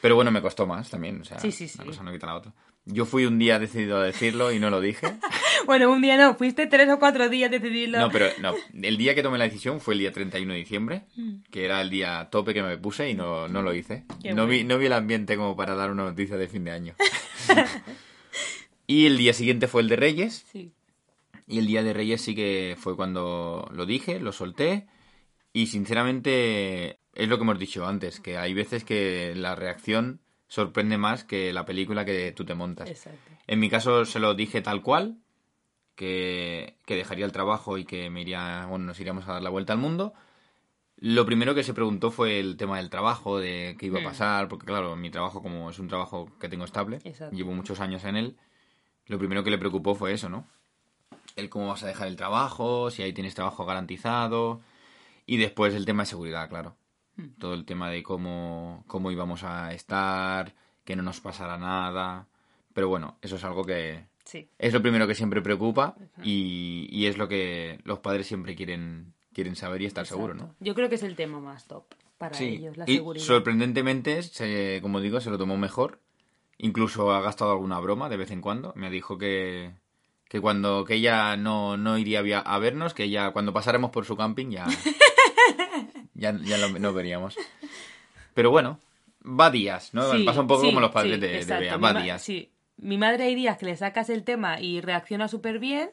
Pero 0.00 0.14
bueno, 0.14 0.30
me 0.30 0.40
costó 0.42 0.66
más 0.66 0.88
también. 0.90 1.20
O 1.20 1.24
sea, 1.24 1.38
Sí, 1.38 1.52
sí, 1.52 1.68
sí. 1.68 1.78
una 1.78 1.86
cosa 1.86 2.02
no 2.02 2.12
quita 2.12 2.26
la 2.26 2.36
otra. 2.36 2.52
Yo 2.86 3.04
fui 3.04 3.26
un 3.26 3.38
día 3.38 3.58
decidido 3.58 3.98
a 3.98 4.04
decirlo 4.04 4.52
y 4.52 4.58
no 4.60 4.70
lo 4.70 4.80
dije. 4.80 5.06
Bueno, 5.64 5.90
un 5.90 6.00
día 6.00 6.16
no, 6.16 6.36
fuiste 6.36 6.68
tres 6.68 6.88
o 6.90 7.00
cuatro 7.00 7.28
días 7.28 7.50
decidirlo. 7.50 7.98
No, 7.98 8.08
pero 8.10 8.26
no. 8.40 8.54
El 8.80 8.96
día 8.96 9.16
que 9.16 9.22
tomé 9.24 9.36
la 9.36 9.44
decisión 9.46 9.80
fue 9.80 9.94
el 9.94 10.00
día 10.00 10.12
31 10.12 10.52
de 10.52 10.58
diciembre, 10.60 11.02
Mm. 11.16 11.38
que 11.50 11.64
era 11.64 11.80
el 11.80 11.90
día 11.90 12.28
tope 12.30 12.54
que 12.54 12.62
me 12.62 12.78
puse 12.78 13.10
y 13.10 13.14
no, 13.14 13.48
no 13.48 13.62
lo 13.62 13.74
hice. 13.74 14.04
Qué 14.22 14.32
No 14.32 14.46
vi, 14.46 14.62
no 14.62 14.78
vi 14.78 14.86
el 14.86 14.92
ambiente 14.92 15.36
como 15.36 15.56
para 15.56 15.74
dar 15.74 15.90
una 15.90 16.04
noticia 16.04 16.36
de 16.36 16.46
fin 16.46 16.62
de 16.62 16.70
año. 16.70 16.94
y 18.86 19.06
el 19.06 19.18
día 19.18 19.32
siguiente 19.32 19.66
fue 19.66 19.82
el 19.82 19.88
de 19.88 19.96
Reyes. 19.96 20.44
Sí. 20.52 20.72
Y 21.48 21.58
el 21.58 21.66
día 21.66 21.82
de 21.82 21.92
Reyes 21.94 22.20
sí 22.20 22.36
que 22.36 22.76
fue 22.78 22.94
cuando 22.94 23.68
lo 23.72 23.86
dije, 23.86 24.20
lo 24.20 24.30
solté. 24.32 24.86
Y 25.52 25.66
sinceramente 25.66 27.00
es 27.14 27.28
lo 27.28 27.38
que 27.38 27.42
hemos 27.42 27.58
dicho 27.58 27.86
antes, 27.86 28.20
que 28.20 28.36
hay 28.36 28.54
veces 28.54 28.84
que 28.84 29.32
la 29.34 29.56
reacción 29.56 30.20
sorprende 30.48 30.98
más 30.98 31.24
que 31.24 31.52
la 31.52 31.64
película 31.64 32.04
que 32.04 32.32
tú 32.32 32.44
te 32.44 32.54
montas. 32.54 32.88
Exacto. 32.88 33.30
En 33.46 33.60
mi 33.60 33.68
caso 33.70 34.04
se 34.04 34.18
lo 34.20 34.34
dije 34.34 34.60
tal 34.62 34.82
cual, 34.82 35.18
que, 35.94 36.76
que 36.84 36.94
dejaría 36.96 37.24
el 37.24 37.32
trabajo 37.32 37.78
y 37.78 37.84
que 37.84 38.10
me 38.10 38.20
iría, 38.20 38.66
bueno, 38.68 38.84
nos 38.86 39.00
iríamos 39.00 39.26
a 39.28 39.32
dar 39.34 39.42
la 39.42 39.50
vuelta 39.50 39.72
al 39.72 39.78
mundo. 39.78 40.14
Lo 40.98 41.26
primero 41.26 41.54
que 41.54 41.62
se 41.62 41.74
preguntó 41.74 42.10
fue 42.10 42.40
el 42.40 42.56
tema 42.56 42.78
del 42.78 42.90
trabajo, 42.90 43.38
de 43.38 43.76
qué 43.78 43.86
iba 43.86 43.98
a 43.98 44.02
Hmm. 44.02 44.04
pasar, 44.04 44.48
porque 44.48 44.66
claro, 44.66 44.96
mi 44.96 45.10
trabajo 45.10 45.42
como 45.42 45.68
es 45.70 45.78
un 45.78 45.88
trabajo 45.88 46.30
que 46.40 46.48
tengo 46.48 46.64
estable, 46.64 47.00
Exacto. 47.04 47.36
llevo 47.36 47.52
muchos 47.52 47.80
años 47.80 48.04
en 48.04 48.16
él, 48.16 48.36
lo 49.06 49.18
primero 49.18 49.44
que 49.44 49.50
le 49.50 49.58
preocupó 49.58 49.94
fue 49.94 50.12
eso, 50.12 50.28
¿no? 50.28 50.46
El 51.34 51.50
cómo 51.50 51.68
vas 51.68 51.82
a 51.82 51.86
dejar 51.86 52.08
el 52.08 52.16
trabajo, 52.16 52.90
si 52.90 53.02
ahí 53.02 53.12
tienes 53.12 53.34
trabajo 53.34 53.66
garantizado, 53.66 54.60
y 55.26 55.36
después 55.36 55.74
el 55.74 55.84
tema 55.84 56.04
de 56.04 56.06
seguridad, 56.06 56.48
claro. 56.48 56.76
Hmm. 57.16 57.28
Todo 57.38 57.54
el 57.54 57.64
tema 57.64 57.90
de 57.90 58.02
cómo, 58.02 58.84
cómo 58.86 59.10
íbamos 59.10 59.42
a 59.44 59.72
estar, 59.72 60.54
que 60.84 60.96
no 60.96 61.02
nos 61.02 61.20
pasara 61.20 61.56
nada. 61.58 62.26
Pero 62.74 62.88
bueno, 62.88 63.16
eso 63.22 63.36
es 63.36 63.44
algo 63.44 63.64
que, 63.64 64.04
Sí. 64.24 64.48
es 64.58 64.72
lo 64.74 64.82
primero 64.82 65.06
que 65.06 65.14
siempre 65.14 65.40
preocupa 65.40 65.94
y, 66.22 66.88
y 66.90 67.06
es 67.06 67.16
lo 67.16 67.26
que 67.28 67.78
los 67.84 68.00
padres 68.00 68.26
siempre 68.26 68.54
quieren, 68.54 69.14
quieren 69.32 69.56
saber 69.56 69.80
y 69.82 69.86
estar 69.86 70.06
seguros, 70.06 70.36
¿no? 70.36 70.42
Exacto. 70.44 70.64
Yo 70.64 70.74
creo 70.74 70.88
que 70.88 70.96
es 70.96 71.02
el 71.04 71.16
tema 71.16 71.40
más 71.40 71.66
top 71.66 71.84
para 72.18 72.34
Sí, 72.34 72.44
ellos, 72.56 72.76
la 72.76 72.84
y 72.86 72.96
seguridad. 72.96 73.24
sorprendentemente, 73.24 74.22
se- 74.22 74.80
como 74.82 75.00
digo, 75.00 75.20
se 75.20 75.30
lo 75.30 75.38
tomó 75.38 75.56
mejor. 75.56 76.00
Incluso 76.58 77.12
ha 77.12 77.20
gastado 77.20 77.52
alguna 77.52 77.78
broma 77.80 78.08
de 78.08 78.16
vez 78.16 78.30
en 78.30 78.40
cuando. 78.40 78.72
Me 78.76 78.90
dijo 78.90 79.16
que, 79.18 79.72
que 80.28 80.40
cuando 80.40 80.84
que 80.84 80.94
ella 80.94 81.36
no, 81.36 81.76
no 81.76 81.96
iría 81.98 82.20
a 82.40 82.58
vernos, 82.58 82.94
que 82.94 83.04
ella 83.04 83.30
cuando 83.30 83.52
pasáramos 83.52 83.90
por 83.90 84.04
su 84.06 84.16
camping 84.16 84.50
ya, 84.50 84.66
ya, 86.16 86.36
ya 86.42 86.58
lo, 86.58 86.68
no 86.78 86.92
veríamos. 86.92 87.36
Pero 88.34 88.50
bueno, 88.50 88.80
va 89.24 89.50
días, 89.50 89.94
¿no? 89.94 90.12
Sí, 90.12 90.24
Pasa 90.24 90.40
un 90.40 90.46
poco 90.46 90.62
sí, 90.62 90.66
como 90.68 90.80
los 90.80 90.90
padres 90.90 91.14
sí, 91.14 91.20
de, 91.20 91.28
de 91.28 91.36
exacto. 91.38 91.60
Bea, 91.64 91.76
va 91.76 92.02
días. 92.02 92.22
Sí. 92.22 92.50
Mi 92.78 92.98
madre 92.98 93.24
hay 93.24 93.34
días 93.34 93.56
que 93.56 93.64
le 93.66 93.76
sacas 93.76 94.10
el 94.10 94.22
tema 94.24 94.60
y 94.60 94.80
reacciona 94.82 95.28
súper 95.28 95.58
bien 95.58 95.90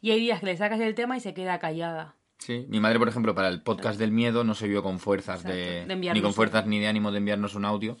y 0.00 0.10
hay 0.10 0.18
días 0.20 0.40
que 0.40 0.46
le 0.46 0.56
sacas 0.56 0.80
el 0.80 0.94
tema 0.94 1.16
y 1.16 1.20
se 1.20 1.32
queda 1.34 1.58
callada. 1.60 2.16
Sí, 2.38 2.66
mi 2.68 2.80
madre, 2.80 2.98
por 2.98 3.08
ejemplo, 3.08 3.34
para 3.34 3.48
el 3.48 3.62
podcast 3.62 3.98
del 3.98 4.10
miedo 4.10 4.42
no 4.44 4.54
se 4.54 4.66
vio 4.66 4.82
con 4.82 4.98
fuerzas 4.98 5.44
de, 5.44 5.82
Exacto, 5.82 6.12
ni 6.14 6.20
con 6.20 6.34
fuerzas 6.34 6.66
ni 6.66 6.80
de 6.80 6.88
ánimo 6.88 7.12
de 7.12 7.18
enviarnos 7.18 7.54
un 7.54 7.64
audio 7.64 7.96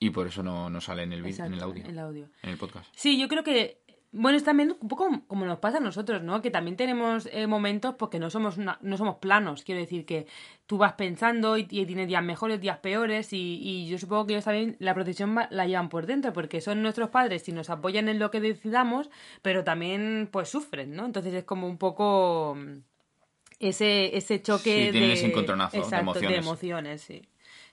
y 0.00 0.10
por 0.10 0.26
eso 0.26 0.42
no, 0.42 0.68
no 0.70 0.80
sale 0.80 1.04
en 1.04 1.12
el, 1.12 1.22
vi- 1.22 1.30
en 1.30 1.40
el 1.46 1.52
Exacto, 1.54 1.64
audio, 1.64 1.84
el 1.86 1.98
audio. 1.98 2.28
en 2.42 2.50
el 2.50 2.56
podcast. 2.58 2.88
Sí, 2.94 3.18
yo 3.18 3.28
creo 3.28 3.42
que, 3.44 3.80
bueno, 4.10 4.38
es 4.38 4.44
también 4.44 4.74
un 4.80 4.88
poco 4.88 5.08
como 5.26 5.44
nos 5.44 5.58
pasa 5.58 5.76
a 5.78 5.80
nosotros, 5.80 6.22
¿no? 6.22 6.40
Que 6.40 6.50
también 6.50 6.76
tenemos 6.76 7.28
eh, 7.30 7.46
momentos 7.46 7.94
porque 7.96 8.18
no 8.18 8.30
somos, 8.30 8.56
una- 8.56 8.78
no 8.80 8.96
somos 8.96 9.16
planos. 9.16 9.62
Quiero 9.64 9.80
decir 9.80 10.06
que 10.06 10.26
tú 10.66 10.78
vas 10.78 10.94
pensando 10.94 11.58
y, 11.58 11.66
y 11.70 11.84
tienes 11.84 12.08
días 12.08 12.22
mejores, 12.24 12.60
días 12.60 12.78
peores 12.78 13.32
y, 13.32 13.60
y 13.62 13.86
yo 13.88 13.98
supongo 13.98 14.26
que 14.26 14.32
ellos 14.34 14.44
también 14.46 14.76
la 14.78 14.94
protección 14.94 15.36
va- 15.36 15.48
la 15.50 15.66
llevan 15.66 15.88
por 15.90 16.06
dentro 16.06 16.32
porque 16.32 16.60
son 16.60 16.80
nuestros 16.82 17.10
padres 17.10 17.46
y 17.48 17.52
nos 17.52 17.68
apoyan 17.70 18.08
en 18.08 18.18
lo 18.18 18.30
que 18.30 18.40
decidamos, 18.40 19.10
pero 19.42 19.62
también 19.64 20.28
pues 20.32 20.48
sufren, 20.48 20.94
¿no? 20.96 21.04
Entonces 21.04 21.34
es 21.34 21.44
como 21.44 21.66
un 21.66 21.76
poco 21.78 22.56
mm, 22.56 22.78
ese, 23.60 24.16
ese 24.16 24.40
choque 24.40 24.90
Sí, 24.92 24.98
de... 24.98 25.12
ese 25.12 25.26
encontronazo 25.26 25.76
de 25.76 25.80
emociones. 26.00 26.38
emociones, 26.38 27.00
sí. 27.02 27.22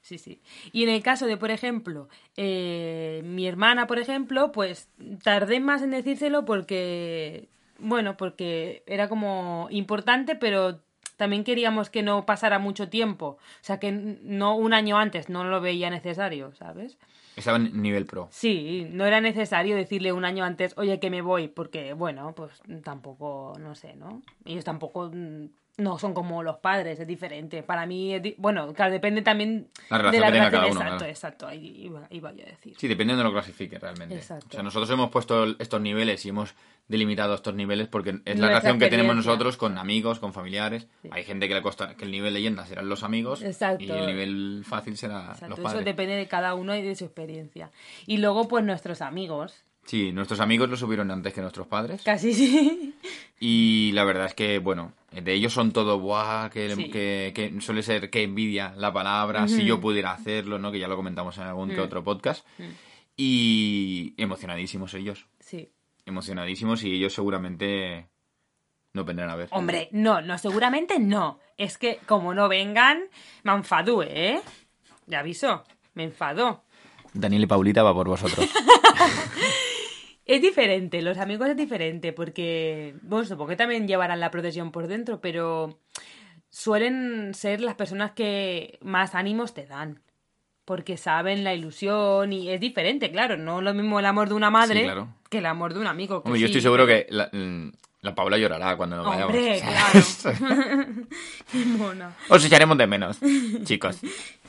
Sí, 0.06 0.20
sí. 0.20 0.40
Y 0.72 0.84
en 0.84 0.90
el 0.90 1.02
caso 1.02 1.26
de, 1.26 1.36
por 1.36 1.50
ejemplo, 1.50 2.10
eh, 2.38 3.24
mi 3.26 3.48
hermana, 3.48 3.88
por 3.88 3.98
ejemplo, 3.98 4.52
pues 4.52 4.88
tardé 5.24 5.60
más 5.60 5.82
en 5.82 5.90
decírselo 5.90 6.46
porque, 6.46 7.50
bueno, 7.80 8.16
porque 8.16 8.84
era 8.86 9.10
como 9.10 9.68
importante, 9.72 10.36
pero 10.36 10.80
también 11.18 11.44
queríamos 11.44 11.90
que 11.90 12.04
no 12.04 12.28
pasara 12.28 12.60
mucho 12.60 12.88
tiempo. 12.88 13.26
O 13.40 13.40
sea, 13.62 13.80
que 13.80 13.92
no 13.92 14.56
un 14.56 14.74
año 14.74 15.00
antes 15.00 15.28
no 15.28 15.44
lo 15.44 15.60
veía 15.60 15.90
necesario, 15.90 16.54
¿sabes? 16.54 17.00
Estaba 17.36 17.58
en 17.58 17.82
nivel 17.82 18.06
pro. 18.06 18.28
Sí, 18.30 18.88
no 18.92 19.08
era 19.08 19.22
necesario 19.22 19.76
decirle 19.76 20.14
un 20.14 20.24
año 20.24 20.46
antes, 20.46 20.78
oye, 20.78 21.00
que 21.00 21.10
me 21.10 21.24
voy, 21.24 21.48
porque, 21.48 21.94
bueno, 21.94 22.36
pues 22.36 22.62
tampoco, 22.84 23.54
no 23.60 23.74
sé, 23.74 23.96
¿no? 23.96 24.22
Ellos 24.46 24.66
tampoco 24.66 25.10
mm, 25.12 25.46
no 25.78 26.00
son 26.00 26.14
como 26.14 26.42
los 26.42 26.58
padres, 26.58 27.00
es 27.00 27.08
diferente. 27.08 27.62
Para 27.64 27.86
mí, 27.86 28.14
es 28.16 28.22
di- 28.24 28.36
bueno, 28.38 28.74
claro, 28.74 28.92
depende 28.94 29.22
también 29.22 29.68
La 29.90 29.98
de 29.98 30.04
relación 30.04 30.22
la 30.22 30.28
que 30.28 30.34
tenga 30.34 30.50
relación. 30.50 30.52
cada 30.52 30.72
uno, 30.72 30.80
exacto, 30.82 30.98
claro. 30.98 31.12
exacto, 31.12 31.48
ahí 31.48 31.84
iba, 31.86 32.08
iba 32.12 32.32
yo 32.34 32.44
a 32.44 32.50
decir. 32.50 32.76
Sí, 32.78 32.88
dependiendo 32.88 33.24
de 33.24 33.24
lo 33.26 33.32
que 33.32 33.42
clasifique 33.42 33.78
realmente. 33.80 34.16
Exacto. 34.16 34.48
O 34.50 34.52
sea, 34.54 34.64
nosotros 34.64 34.90
hemos 34.92 35.10
puesto 35.10 35.44
estos 35.60 35.82
niveles 35.82 36.26
y 36.26 36.30
hemos 36.30 36.56
delimitado 36.88 37.34
estos 37.34 37.56
niveles 37.56 37.88
porque 37.88 38.20
es 38.26 38.40
la 38.40 38.48
relación 38.48 38.78
que 38.80 38.88
tenemos 38.90 39.16
nosotros 39.16 39.58
con 39.58 39.78
amigos, 39.78 40.20
con 40.20 40.34
familiares. 40.34 40.88
Sí. 41.02 41.10
Hay 41.12 41.24
gente 41.24 41.48
que 41.48 41.56
le 41.56 41.62
que 41.98 42.06
el 42.06 42.12
nivel 42.12 42.34
leyenda 42.34 42.66
serán 42.66 42.88
los 42.88 43.04
amigos 43.04 43.42
Exacto. 43.42 43.84
y 43.84 43.90
el 43.90 44.06
nivel 44.06 44.64
fácil 44.66 44.96
será 44.96 45.32
Exacto, 45.32 45.48
los 45.50 45.60
eso 45.60 45.64
padres. 45.64 45.84
depende 45.86 46.16
de 46.16 46.28
cada 46.28 46.54
uno 46.54 46.76
y 46.76 46.84
de 46.84 46.96
su 46.96 47.04
experiencia. 47.06 47.72
Y 48.06 48.18
luego, 48.20 48.48
pues 48.48 48.64
nuestros 48.64 49.02
amigos, 49.02 49.65
Sí, 49.86 50.12
nuestros 50.12 50.40
amigos 50.40 50.68
lo 50.70 50.78
subieron 50.78 51.12
antes 51.12 51.32
que 51.34 51.42
nuestros 51.42 51.68
padres. 51.68 52.02
casi 52.04 52.34
sí. 52.34 52.96
Y 53.40 53.92
la 53.94 54.04
verdad 54.04 54.26
es 54.26 54.34
que, 54.34 54.58
bueno, 54.60 54.94
de 55.12 55.34
ellos 55.34 55.54
son 55.54 55.72
todo, 55.72 56.00
¡buah! 56.00 56.50
Que, 56.50 56.76
Sí. 56.76 56.90
que, 56.90 57.32
que 57.36 57.62
suele 57.62 57.84
ser 57.84 58.10
que 58.10 58.24
envidia 58.24 58.74
la 58.78 58.92
palabra, 58.92 59.48
si 59.48 59.64
yo 59.64 59.80
pudiera 59.80 60.12
hacerlo, 60.12 60.58
¿no? 60.58 60.72
Que 60.72 60.80
ya 60.80 60.88
lo 60.88 60.96
comentamos 60.96 61.38
en 61.38 61.44
algún 61.44 61.70
que 61.70 61.82
otro 61.82 62.04
podcast. 62.04 62.46
Y 63.16 64.14
emocionadísimos 64.18 64.94
ellos. 64.96 65.28
Sí. 65.40 65.70
Emocionadísimos 66.06 66.84
y 66.84 66.94
ellos 66.94 67.14
seguramente 67.14 68.08
no 68.94 69.04
vendrán 69.06 69.30
a 69.30 69.36
ver. 69.36 69.48
Hombre, 69.52 69.90
no, 69.92 70.22
no, 70.22 70.38
seguramente 70.38 71.00
no. 71.00 71.40
Es 71.58 71.78
que 71.78 72.00
como 72.08 72.34
no 72.34 72.50
vengan, 72.50 73.04
me 73.44 73.52
enfadó, 73.54 74.02
¿eh? 74.04 74.42
Ya 75.08 75.20
aviso, 75.20 75.64
me 75.94 76.04
enfadó. 76.06 76.64
Daniel 77.14 77.44
y 77.44 77.48
Paulita 77.48 77.84
va 77.84 77.94
por 77.94 78.08
vosotros. 78.08 78.50
Es 80.26 80.42
diferente, 80.42 81.02
los 81.04 81.18
amigos 81.20 81.50
es 81.50 81.56
diferente, 81.58 82.12
porque, 82.12 82.96
bueno, 83.04 83.26
supongo 83.26 83.50
que 83.50 83.56
también 83.56 83.88
llevarán 83.88 84.20
la 84.20 84.32
protección 84.32 84.72
por 84.72 84.88
dentro, 84.88 85.22
pero 85.22 85.80
suelen 86.50 87.34
ser 87.34 87.62
las 87.62 87.76
personas 87.76 88.12
que 88.12 88.80
más 88.82 89.14
ánimos 89.14 89.54
te 89.54 89.66
dan. 89.66 90.02
Porque 90.66 90.98
saben 90.98 91.44
la 91.44 91.54
ilusión 91.54 92.34
y 92.34 92.50
es 92.50 92.60
diferente, 92.60 93.12
claro. 93.12 93.38
No 93.38 93.60
es 93.60 93.64
lo 93.64 93.74
mismo 93.76 94.00
el 94.00 94.06
amor 94.08 94.28
de 94.30 94.34
una 94.34 94.50
madre 94.50 94.80
Sí, 94.80 94.86
claro. 94.86 95.10
que 95.30 95.38
el 95.38 95.46
amor 95.46 95.76
de 95.76 95.80
un 95.80 95.86
amigo. 95.86 96.24
que 96.24 96.30
Hombre, 96.30 96.42
yo 96.42 96.48
estoy 96.48 96.62
seguro 96.62 96.88
que 96.88 97.06
la, 97.10 97.30
mm, 97.32 97.72
la 98.02 98.16
Paula 98.16 98.40
llorará 98.40 98.76
cuando 98.76 98.96
nos 98.96 99.06
vayamos. 99.06 99.36
Hombre, 99.36 99.62
claro. 99.62 100.00
Qué 101.52 101.66
mona. 101.66 102.16
Os 102.30 102.44
echaremos 102.44 102.80
de 102.80 102.88
menos, 102.88 103.20
chicos. 103.64 104.00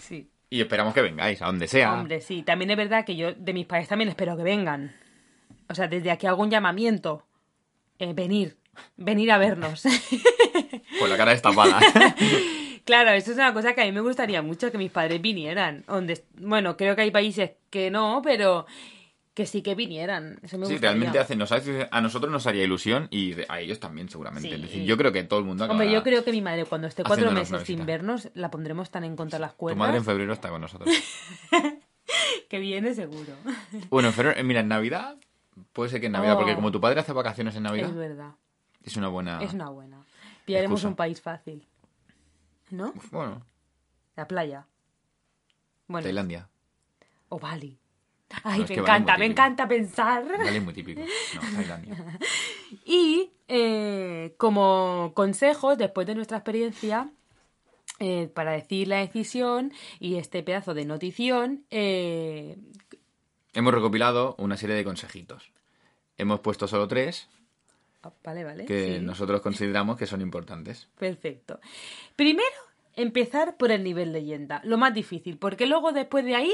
Sí. 0.00 0.30
Y 0.49 0.62
esperamos 0.62 0.95
que 0.95 1.02
vengáis, 1.02 1.42
a 1.42 1.47
donde 1.47 1.68
sea. 1.68 1.92
Hombre, 1.92 2.23
sí. 2.23 2.42
También 2.42 2.71
es 2.71 2.78
verdad 2.78 3.04
que 3.04 3.14
yo 3.14 3.35
de 3.35 3.52
mis 3.52 3.66
padres 3.66 3.88
también 3.88 4.09
espero 4.09 4.38
que 4.38 4.42
vengan. 4.42 4.95
O 5.68 5.75
sea, 5.75 5.88
desde 5.88 6.11
aquí 6.11 6.26
hago 6.26 6.42
un 6.42 6.50
llamamiento. 6.50 7.25
Eh, 7.99 8.12
venir. 8.14 8.56
Venir 8.96 9.30
a 9.32 9.38
vernos. 9.38 9.82
Con 10.99 11.08
la 11.11 11.16
cara 11.16 11.32
destapada. 11.32 11.80
claro, 12.85 13.11
eso 13.12 13.30
es 13.32 13.37
una 13.38 13.52
cosa 13.54 13.75
que 13.75 13.82
a 13.82 13.85
mí 13.85 13.92
me 13.92 14.00
gustaría 14.02 14.42
mucho 14.42 14.70
que 14.70 14.78
mis 14.78 14.90
padres 14.90 15.20
vinieran. 15.23 15.85
Donde, 15.87 16.25
bueno, 16.38 16.76
creo 16.76 16.94
que 16.94 17.02
hay 17.02 17.11
países 17.11 17.52
que 17.70 17.90
no, 17.90 18.20
pero 18.23 18.66
que 19.35 19.44
sí 19.46 19.62
que 19.62 19.75
vinieran. 19.75 20.38
Eso 20.42 20.56
me 20.58 20.66
Sí, 20.66 20.73
gustaría. 20.73 20.90
realmente 20.92 21.18
hace, 21.18 21.37
nos 21.37 21.52
hace- 21.52 21.88
a 21.90 22.00
nosotros 22.00 22.30
nos 22.32 22.46
haría 22.46 22.64
ilusión 22.64 23.08
y 23.11 23.35
a 23.49 23.61
ellos 23.61 23.80
también, 23.80 24.08
seguramente. 24.08 24.49
Sí. 24.49 24.54
Es 24.54 24.62
decir, 24.62 24.85
yo 24.85 24.96
creo 24.96 25.12
que 25.12 25.25
todo 25.25 25.40
el 25.40 25.44
mundo 25.46 25.66
Hombre, 25.66 25.90
yo 25.90 26.02
creo 26.02 26.25
que 26.25 26.32
mi 26.32 26.40
madre 26.42 26.64
cuando 26.64 26.87
esté 26.87 27.02
cuatro 27.02 27.30
meses 27.32 27.62
sin 27.64 27.85
vernos, 27.87 28.30
la 28.35 28.50
pondremos 28.50 28.90
tan 28.90 29.04
en 29.04 29.14
contra 29.16 29.38
de 29.38 29.42
las 29.42 29.52
Tu 29.52 29.56
cuerdas 29.58 29.78
madre 29.78 29.99
en 29.99 30.04
febrero 30.04 30.32
está 30.32 30.49
con 30.49 30.61
nosotros. 30.62 30.88
que 32.49 32.58
viene 32.58 32.94
seguro. 32.94 33.32
bueno, 33.90 34.08
en 34.08 34.14
febrero, 34.14 34.44
mira, 34.44 34.61
en 34.61 34.68
Navidad, 34.68 35.16
puede 35.72 35.90
ser 35.90 36.00
que 36.00 36.06
en 36.06 36.12
Navidad, 36.12 36.34
Oh. 36.34 36.38
porque 36.38 36.54
como 36.54 36.70
tu 36.72 36.80
padre 36.80 37.00
hace 37.00 37.12
vacaciones 37.12 37.54
en 37.56 37.62
Navidad, 37.64 37.88
Es 37.90 37.94
verdad, 37.96 38.34
es 38.82 38.96
una 38.96 39.08
buena... 39.08 39.42
es 39.42 39.52
una 39.54 39.68
buena. 39.70 40.04
Pillaremos 40.44 40.78
excusa. 40.80 40.88
un 40.88 40.96
país 40.96 41.20
fácil. 41.20 41.66
¿No? 42.70 42.92
Bueno, 43.10 43.42
La 44.16 44.26
playa. 44.28 44.66
Bueno, 45.88 46.04
Tailandia. 46.04 46.48
o 47.28 47.38
Bali. 47.38 47.78
Ay, 48.42 48.60
No, 48.60 48.66
me 48.68 48.75
Bali 48.75 48.80
encanta, 48.80 49.18
me 49.18 49.26
encanta 49.26 49.68
pensar. 49.68 50.25
Vale, 50.26 50.56
es 50.56 50.62
muy 50.64 50.75
típico. 50.75 51.00
No, 51.00 51.40
Tailandia. 51.56 52.18
Y 52.84 53.30
eh, 53.48 54.34
como 54.36 55.12
consejos, 55.14 55.78
después 55.78 56.06
de 56.08 56.14
nuestra 56.16 56.38
experiencia, 56.38 57.08
eh, 58.00 58.28
para 58.34 58.52
decir 58.52 58.88
la 58.88 58.96
decisión 58.98 59.72
y 60.00 60.16
este 60.16 60.42
pedazo 60.42 60.75
de 60.75 60.84
notición, 60.84 61.64
eh, 61.70 62.58
Hemos 63.56 63.72
recopilado 63.72 64.34
una 64.36 64.58
serie 64.58 64.76
de 64.76 64.84
consejitos. 64.84 65.50
Hemos 66.18 66.40
puesto 66.40 66.68
solo 66.68 66.86
tres 66.86 67.26
ah, 68.02 68.12
vale, 68.22 68.44
vale. 68.44 68.66
que 68.66 68.98
sí, 68.98 69.00
nosotros 69.00 69.40
consideramos 69.40 69.96
que 69.96 70.06
son 70.06 70.20
importantes. 70.20 70.88
Perfecto. 70.98 71.58
Primero, 72.16 72.44
empezar 72.96 73.56
por 73.56 73.70
el 73.70 73.82
nivel 73.82 74.12
leyenda, 74.12 74.60
lo 74.62 74.76
más 74.76 74.92
difícil, 74.92 75.38
porque 75.38 75.66
luego 75.66 75.92
después 75.92 76.26
de 76.26 76.34
ahí, 76.34 76.52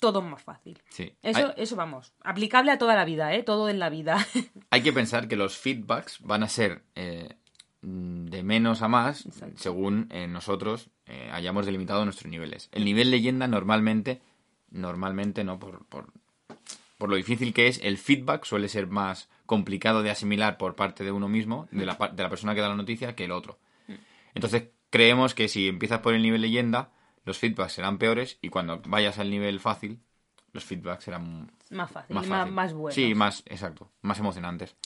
todo 0.00 0.18
es 0.18 0.24
más 0.24 0.42
fácil. 0.42 0.82
Sí. 0.88 1.14
Eso, 1.22 1.46
Hay, 1.46 1.62
eso 1.62 1.76
vamos, 1.76 2.12
aplicable 2.24 2.72
a 2.72 2.78
toda 2.78 2.96
la 2.96 3.04
vida, 3.04 3.32
¿eh? 3.34 3.44
Todo 3.44 3.68
en 3.68 3.78
la 3.78 3.88
vida. 3.88 4.26
hay 4.70 4.82
que 4.82 4.92
pensar 4.92 5.28
que 5.28 5.36
los 5.36 5.56
feedbacks 5.56 6.18
van 6.22 6.42
a 6.42 6.48
ser 6.48 6.82
eh, 6.96 7.36
de 7.82 8.42
menos 8.42 8.82
a 8.82 8.88
más 8.88 9.28
según 9.54 10.08
eh, 10.10 10.26
nosotros 10.26 10.90
eh, 11.06 11.30
hayamos 11.32 11.66
delimitado 11.66 12.04
nuestros 12.04 12.28
niveles. 12.28 12.68
El 12.72 12.84
nivel 12.84 13.12
leyenda 13.12 13.46
normalmente, 13.46 14.20
normalmente 14.72 15.44
no 15.44 15.60
por, 15.60 15.86
por, 15.86 16.12
por 17.02 17.10
lo 17.10 17.16
difícil 17.16 17.52
que 17.52 17.66
es, 17.66 17.80
el 17.82 17.98
feedback 17.98 18.44
suele 18.44 18.68
ser 18.68 18.86
más 18.86 19.28
complicado 19.44 20.04
de 20.04 20.10
asimilar 20.12 20.56
por 20.56 20.76
parte 20.76 21.02
de 21.02 21.10
uno 21.10 21.26
mismo, 21.28 21.66
de 21.72 21.84
la, 21.84 21.98
par- 21.98 22.14
de 22.14 22.22
la 22.22 22.28
persona 22.28 22.54
que 22.54 22.60
da 22.60 22.68
la 22.68 22.76
noticia, 22.76 23.16
que 23.16 23.24
el 23.24 23.32
otro. 23.32 23.58
Entonces 24.34 24.68
creemos 24.88 25.34
que 25.34 25.48
si 25.48 25.66
empiezas 25.66 25.98
por 25.98 26.14
el 26.14 26.22
nivel 26.22 26.42
leyenda, 26.42 26.92
los 27.24 27.38
feedbacks 27.38 27.72
serán 27.72 27.98
peores 27.98 28.38
y 28.40 28.50
cuando 28.50 28.80
vayas 28.86 29.18
al 29.18 29.30
nivel 29.30 29.58
fácil, 29.58 29.98
los 30.52 30.62
feedbacks 30.64 31.02
serán 31.02 31.50
más 31.70 31.90
fácil, 31.90 32.14
más, 32.14 32.28
más, 32.28 32.38
fácil. 32.38 32.54
más 32.54 32.72
buenos. 32.72 32.94
Sí, 32.94 33.14
más, 33.16 33.42
exacto, 33.46 33.90
más 34.02 34.20
emocionantes. 34.20 34.76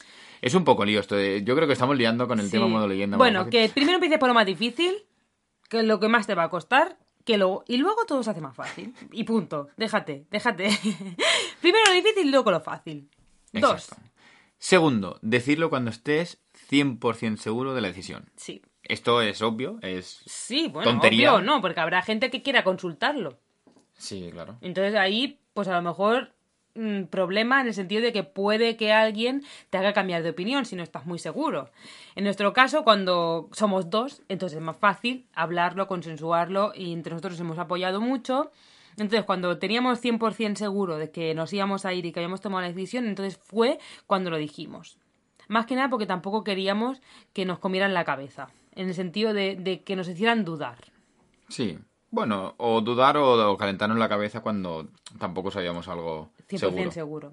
Es 0.40 0.54
un 0.54 0.64
poco 0.64 0.87
lío 0.87 1.00
esto 1.00 1.16
de- 1.16 1.42
Yo 1.44 1.54
creo 1.54 1.66
que 1.66 1.75
estamos 1.75 1.99
liando 1.99 2.26
con 2.26 2.40
el 2.40 2.46
Sí. 2.46 2.52
tema 2.52 2.66
modo 2.66 2.88
leyenda. 2.88 3.18
Bueno, 3.18 3.50
que 3.50 3.68
primero 3.68 3.96
empieces 3.96 4.18
por 4.18 4.28
lo 4.28 4.35
más 4.35 4.46
difícil, 4.46 5.04
que 5.68 5.80
es 5.80 5.85
lo 5.85 6.00
que 6.00 6.08
más 6.08 6.26
te 6.26 6.35
va 6.35 6.44
a 6.44 6.49
costar, 6.49 6.96
que 7.26 7.37
luego, 7.38 7.64
y 7.66 7.76
luego 7.78 8.06
todo 8.06 8.23
se 8.23 8.30
hace 8.30 8.40
más 8.40 8.54
fácil. 8.54 8.94
Y 9.11 9.25
punto. 9.25 9.66
Déjate, 9.76 10.26
déjate. 10.30 10.68
primero 11.66 11.85
lo 11.88 11.94
difícil 11.94 12.30
luego 12.30 12.52
lo 12.52 12.61
fácil. 12.61 13.08
Dos. 13.52 13.88
Exacto. 13.88 14.08
Segundo, 14.58 15.18
decirlo 15.20 15.68
cuando 15.68 15.90
estés 15.90 16.38
100% 16.70 17.38
seguro 17.38 17.75
de 17.75 17.80
la 17.80 17.88
decisión. 17.88 18.30
Sí. 18.37 18.62
Esto 18.85 19.20
es 19.20 19.42
obvio, 19.42 19.80
es... 19.82 20.23
Sí, 20.26 20.68
bueno, 20.73 20.92
Tontería. 20.92 21.35
obvio, 21.35 21.44
no, 21.44 21.61
porque 21.61 21.80
habrá 21.80 22.02
gente 22.02 22.30
que 22.30 22.42
quiera 22.42 22.62
consultarlo. 22.62 23.37
Sí, 23.94 24.28
claro. 24.32 24.58
Entonces 24.61 24.94
ahí, 24.94 25.40
pues 25.54 25.66
a 25.66 25.75
lo 25.75 25.82
mejor 25.82 26.35
mm, 26.76 27.04
problema 27.06 27.61
en 27.61 27.66
el 27.66 27.75
sentido 27.75 28.00
de 28.00 28.12
que 28.12 28.23
puede 28.23 28.76
que 28.76 28.92
alguien 28.92 29.42
te 29.70 29.78
haga 29.78 29.92
cambiar 29.92 30.23
de 30.23 30.30
opinión 30.30 30.64
si 30.66 30.76
no 30.76 30.85
estás 30.85 31.04
muy 31.04 31.18
seguro. 31.18 31.70
En 32.14 32.23
nuestro 32.23 32.52
caso, 32.52 32.85
cuando 32.85 33.48
somos 33.50 33.90
dos, 33.90 34.22
entonces 34.29 34.59
es 34.59 34.62
más 34.62 34.76
fácil 34.76 35.26
hablarlo, 35.35 35.88
consensuarlo 35.88 36.72
y 36.76 36.92
entre 36.92 37.12
nosotros 37.12 37.40
hemos 37.40 37.59
apoyado 37.59 38.00
mucho. 38.00 38.52
Entonces, 38.98 39.24
cuando 39.24 39.59
teníamos 39.59 40.02
100% 40.02 40.56
seguro 40.56 40.96
de 40.96 41.11
que 41.11 41.35
nos 41.35 41.52
íbamos 41.52 41.85
a 41.85 41.92
ir 41.92 42.06
y 42.06 42.12
que 42.12 42.20
habíamos 42.20 42.40
tomado 42.40 42.62
la 42.62 42.68
decisión, 42.68 43.06
entonces 43.06 43.37
fue 43.37 43.78
cuando 44.06 44.30
lo 44.30 44.38
dijimos. 44.38 44.98
Más 45.48 45.66
que 45.66 45.76
nada 45.76 45.90
porque 45.90 46.06
tampoco 46.06 46.44
queríamos 46.44 47.00
que 47.32 47.44
nos 47.44 47.59
comieran 47.59 47.94
la 47.94 48.04
cabeza, 48.04 48.48
en 48.74 48.88
el 48.88 48.94
sentido 48.94 49.32
de, 49.32 49.56
de 49.56 49.82
que 49.82 49.96
nos 49.96 50.09
hicieran 50.09 50.44
dudar. 50.44 50.78
Sí. 51.48 51.78
Bueno, 52.11 52.54
o 52.56 52.80
dudar 52.80 53.16
o, 53.16 53.52
o 53.52 53.56
calentarnos 53.56 53.98
la 53.98 54.09
cabeza 54.09 54.40
cuando 54.40 54.88
tampoco 55.18 55.50
sabíamos 55.50 55.88
algo 55.88 56.30
100% 56.48 56.59
seguro. 56.59 56.90
seguro. 56.92 57.32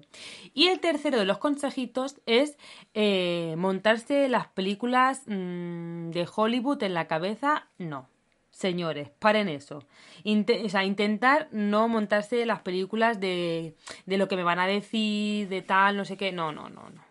Y 0.52 0.66
el 0.66 0.80
tercero 0.80 1.18
de 1.18 1.24
los 1.24 1.38
consejitos 1.38 2.20
es 2.26 2.58
eh, 2.92 3.54
montarse 3.56 4.28
las 4.28 4.48
películas 4.48 5.22
mm, 5.26 6.10
de 6.10 6.28
Hollywood 6.34 6.82
en 6.82 6.94
la 6.94 7.06
cabeza. 7.06 7.68
No. 7.78 8.08
Señores, 8.54 9.10
paren 9.18 9.48
eso. 9.48 9.78
O 10.24 10.68
sea, 10.68 10.84
intentar 10.84 11.48
no 11.50 11.88
montarse 11.88 12.46
las 12.46 12.60
películas 12.60 13.18
de, 13.18 13.74
de 14.06 14.16
lo 14.16 14.28
que 14.28 14.36
me 14.36 14.44
van 14.44 14.60
a 14.60 14.66
decir, 14.68 15.48
de 15.48 15.60
tal, 15.62 15.96
no 15.96 16.04
sé 16.04 16.16
qué. 16.16 16.30
No, 16.30 16.52
no, 16.52 16.68
no, 16.68 16.88
no. 16.88 17.02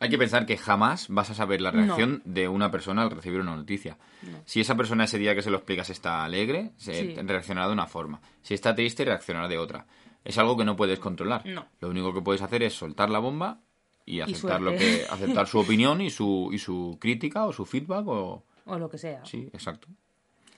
Hay 0.00 0.10
que 0.10 0.18
pensar 0.18 0.44
que 0.44 0.58
jamás 0.58 1.06
vas 1.08 1.30
a 1.30 1.34
saber 1.34 1.60
la 1.62 1.70
reacción 1.70 2.20
de 2.26 2.46
una 2.48 2.70
persona 2.70 3.02
al 3.02 3.10
recibir 3.10 3.40
una 3.40 3.56
noticia. 3.56 3.96
Si 4.44 4.60
esa 4.60 4.76
persona 4.76 5.04
ese 5.04 5.16
día 5.16 5.34
que 5.34 5.42
se 5.42 5.50
lo 5.50 5.56
explicas 5.56 5.88
está 5.90 6.24
alegre, 6.24 6.72
se 6.76 6.92
Sí. 6.92 7.14
reaccionará 7.22 7.68
de 7.68 7.72
una 7.72 7.86
forma. 7.86 8.20
Si 8.42 8.52
está 8.52 8.74
triste, 8.74 9.04
reaccionará 9.04 9.48
de 9.48 9.58
otra. 9.58 9.86
Es 10.24 10.36
algo 10.38 10.56
que 10.56 10.64
no 10.64 10.76
puedes 10.76 10.98
controlar. 10.98 11.46
No. 11.46 11.66
Lo 11.80 11.88
único 11.88 12.12
que 12.12 12.20
puedes 12.20 12.42
hacer 12.42 12.62
es 12.64 12.74
soltar 12.74 13.08
la 13.10 13.18
bomba 13.20 13.60
y 14.04 14.20
aceptar 14.20 14.60
lo 14.60 14.72
que 14.72 15.06
aceptar 15.08 15.46
su 15.46 15.58
opinión 15.60 16.00
y 16.02 16.10
su 16.10 16.50
y 16.52 16.58
su 16.58 16.98
crítica 17.00 17.44
o 17.46 17.52
su 17.52 17.64
feedback 17.64 18.06
o 18.08 18.44
O 18.66 18.78
lo 18.78 18.90
que 18.90 18.98
sea. 18.98 19.24
sí, 19.24 19.48
exacto. 19.52 19.88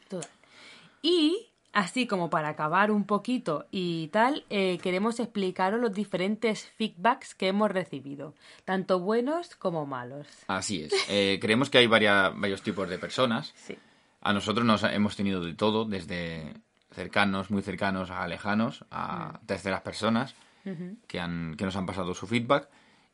Total. 0.09 0.31
Y 1.03 1.49
así 1.73 2.07
como 2.07 2.31
para 2.31 2.49
acabar 2.51 2.91
un 2.91 3.05
poquito 3.05 3.67
y 3.71 4.09
tal, 4.09 4.45
eh, 4.49 4.79
queremos 4.83 5.19
explicaros 5.21 5.81
los 5.81 5.93
diferentes 5.93 6.65
feedbacks 6.77 7.35
que 7.35 7.49
hemos 7.49 7.71
recibido, 7.71 8.35
tanto 8.65 9.01
buenos 9.01 9.57
como 9.57 9.85
malos. 9.87 10.27
Así 10.47 10.85
es. 10.85 10.93
Eh, 11.09 11.39
creemos 11.41 11.71
que 11.71 11.79
hay 11.79 11.87
varia- 11.87 12.31
varios 12.31 12.63
tipos 12.63 12.89
de 12.89 12.99
personas. 12.99 13.53
Sí. 13.57 13.77
A 14.21 14.33
nosotros 14.33 14.65
nos 14.65 14.83
hemos 14.85 15.17
tenido 15.17 15.45
de 15.45 15.53
todo, 15.55 15.85
desde 15.85 16.55
cercanos, 16.93 17.51
muy 17.51 17.61
cercanos, 17.63 18.11
a 18.11 18.27
lejanos, 18.29 18.85
a 18.91 19.41
Mm. 19.43 19.47
terceras 19.47 19.81
personas 19.83 20.35
que, 21.09 21.21
han, 21.21 21.57
que 21.59 21.65
nos 21.67 21.77
han 21.77 21.85
pasado 21.85 22.15
su 22.15 22.27
feedback 22.27 22.71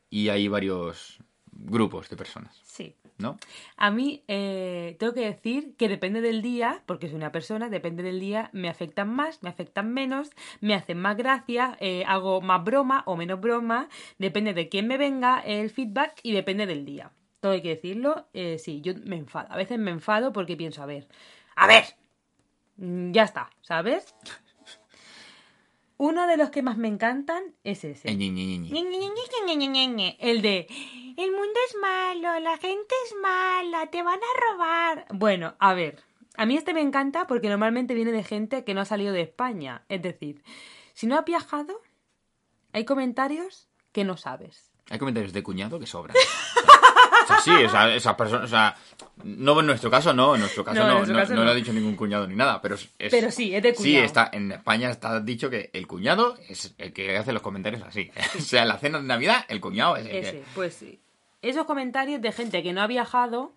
y 0.09 0.29
hay 0.29 0.47
varios 0.47 1.19
grupos 1.63 2.09
de 2.09 2.17
personas, 2.17 2.59
Sí. 2.63 2.95
¿no? 3.17 3.37
A 3.77 3.91
mí 3.91 4.23
eh, 4.27 4.95
tengo 4.99 5.13
que 5.13 5.21
decir 5.21 5.75
que 5.77 5.87
depende 5.87 6.21
del 6.21 6.41
día, 6.41 6.81
porque 6.87 7.07
soy 7.07 7.17
una 7.17 7.31
persona, 7.31 7.69
depende 7.69 8.01
del 8.03 8.19
día, 8.19 8.49
me 8.53 8.67
afectan 8.67 9.13
más, 9.13 9.43
me 9.43 9.49
afectan 9.49 9.93
menos, 9.93 10.31
me 10.59 10.73
hacen 10.73 10.99
más 10.99 11.15
gracia, 11.17 11.77
eh, 11.79 12.03
hago 12.07 12.41
más 12.41 12.63
broma 12.63 13.03
o 13.05 13.15
menos 13.15 13.39
broma, 13.39 13.89
depende 14.17 14.53
de 14.53 14.69
quién 14.69 14.87
me 14.87 14.97
venga 14.97 15.39
el 15.41 15.69
feedback 15.69 16.19
y 16.23 16.31
depende 16.31 16.65
del 16.65 16.83
día. 16.85 17.11
Todo 17.41 17.51
hay 17.53 17.61
que 17.61 17.69
decirlo, 17.69 18.27
eh, 18.33 18.57
sí, 18.59 18.81
yo 18.81 18.93
me 19.05 19.17
enfado. 19.17 19.47
A 19.51 19.57
veces 19.57 19.77
me 19.79 19.91
enfado 19.91 20.31
porque 20.33 20.55
pienso, 20.57 20.81
a 20.81 20.85
ver, 20.85 21.07
a 21.55 21.67
ver, 21.67 21.83
mm, 22.77 23.11
ya 23.11 23.23
está, 23.23 23.49
¿sabes? 23.61 24.15
Uno 26.01 26.25
de 26.25 26.35
los 26.35 26.49
que 26.49 26.63
más 26.63 26.77
me 26.77 26.87
encantan 26.87 27.53
es 27.63 27.83
ese. 27.83 28.11
Ñe, 28.15 28.31
Ñe, 28.31 28.57
Ñe. 29.87 30.17
El 30.19 30.41
de 30.41 30.65
el 31.15 31.31
mundo 31.31 31.59
es 31.69 31.75
malo, 31.79 32.39
la 32.39 32.57
gente 32.57 32.95
es 33.05 33.15
mala, 33.21 33.85
te 33.91 34.01
van 34.01 34.17
a 34.17 34.51
robar. 34.51 35.05
Bueno, 35.11 35.53
a 35.59 35.75
ver, 35.75 36.01
a 36.37 36.47
mí 36.47 36.57
este 36.57 36.73
me 36.73 36.81
encanta 36.81 37.27
porque 37.27 37.49
normalmente 37.49 37.93
viene 37.93 38.11
de 38.11 38.23
gente 38.23 38.63
que 38.63 38.73
no 38.73 38.81
ha 38.81 38.85
salido 38.85 39.13
de 39.13 39.21
España. 39.21 39.85
Es 39.89 40.01
decir, 40.01 40.41
si 40.95 41.05
no 41.05 41.19
has 41.19 41.23
viajado, 41.23 41.79
hay 42.73 42.83
comentarios 42.83 43.69
que 43.91 44.03
no 44.03 44.17
sabes. 44.17 44.71
Hay 44.89 44.97
comentarios 44.97 45.33
de 45.33 45.43
cuñado 45.43 45.79
que 45.79 45.85
sobran. 45.85 46.17
O 46.17 47.27
sea, 47.27 47.41
sí, 47.41 47.51
esa, 47.63 47.93
esa 47.93 48.17
persona, 48.17 48.43
o 48.43 48.47
sea, 48.47 48.75
no 49.23 49.59
en 49.59 49.65
nuestro 49.65 49.89
caso, 49.91 50.13
no, 50.13 50.35
en 50.35 50.41
nuestro 50.41 50.63
caso 50.63 50.79
No, 50.79 51.05
no, 51.05 51.13
caso 51.13 51.33
lo 51.35 51.49
ha 51.49 51.53
dicho 51.53 51.73
ningún 51.73 51.95
cuñado 51.95 52.27
ni 52.27 52.35
nada, 52.35 52.61
pero 52.61 52.75
es... 52.75 52.89
Pero 52.97 53.31
sí, 53.31 53.53
es 53.55 53.63
de 53.63 53.73
Sí, 53.75 53.83
cuñado. 53.83 54.05
está, 54.05 54.29
en 54.33 54.51
España 54.51 54.89
está 54.89 55.19
dicho 55.19 55.49
que 55.49 55.69
el 55.73 55.87
cuñado 55.87 56.37
es 56.49 56.73
el 56.77 56.93
que 56.93 57.17
hace 57.17 57.33
los 57.33 57.41
comentarios 57.41 57.81
así. 57.83 58.11
o 58.37 58.41
sea, 58.41 58.61
en 58.63 58.67
la 58.67 58.77
cena 58.77 58.99
de 58.99 59.05
Navidad, 59.05 59.45
el 59.47 59.61
cuñado 59.61 59.97
es 59.97 60.05
el 60.05 60.15
Ese, 60.15 60.31
que... 60.31 60.43
pues 60.55 60.73
sí. 60.73 60.99
Esos 61.41 61.65
comentarios 61.65 62.21
de 62.21 62.31
gente 62.31 62.61
que 62.63 62.73
no 62.73 62.81
ha 62.81 62.87
viajado 62.87 63.53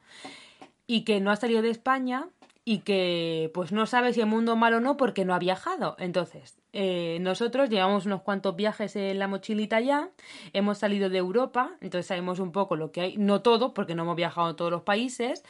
y 0.86 1.02
que 1.04 1.20
no 1.20 1.30
ha 1.30 1.36
salido 1.36 1.62
de 1.62 1.70
España 1.70 2.26
y 2.64 2.78
que 2.78 3.50
pues 3.52 3.72
no 3.72 3.86
sabe 3.86 4.12
si 4.14 4.20
el 4.20 4.26
mundo 4.26 4.52
es 4.52 4.58
malo 4.58 4.78
o 4.78 4.80
no 4.80 4.96
porque 4.96 5.24
no 5.24 5.34
ha 5.34 5.38
viajado. 5.38 5.96
Entonces, 5.98 6.56
eh, 6.74 7.18
nosotros 7.20 7.70
llevamos 7.70 8.04
unos 8.04 8.22
cuantos 8.22 8.54
viajes 8.56 8.94
en 8.96 9.18
la 9.18 9.28
mochilita 9.28 9.80
ya, 9.80 10.10
hemos 10.52 10.78
salido 10.78 11.08
de 11.08 11.18
Europa, 11.18 11.70
entonces 11.80 12.06
sabemos 12.06 12.38
un 12.40 12.52
poco 12.52 12.76
lo 12.76 12.90
que 12.92 13.00
hay, 13.00 13.16
no 13.16 13.40
todo, 13.40 13.72
porque 13.72 13.94
no 13.94 14.02
hemos 14.02 14.16
viajado 14.16 14.48
a 14.48 14.56
todos 14.56 14.70
los 14.70 14.82
países, 14.82 15.42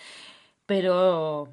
pero 0.66 1.48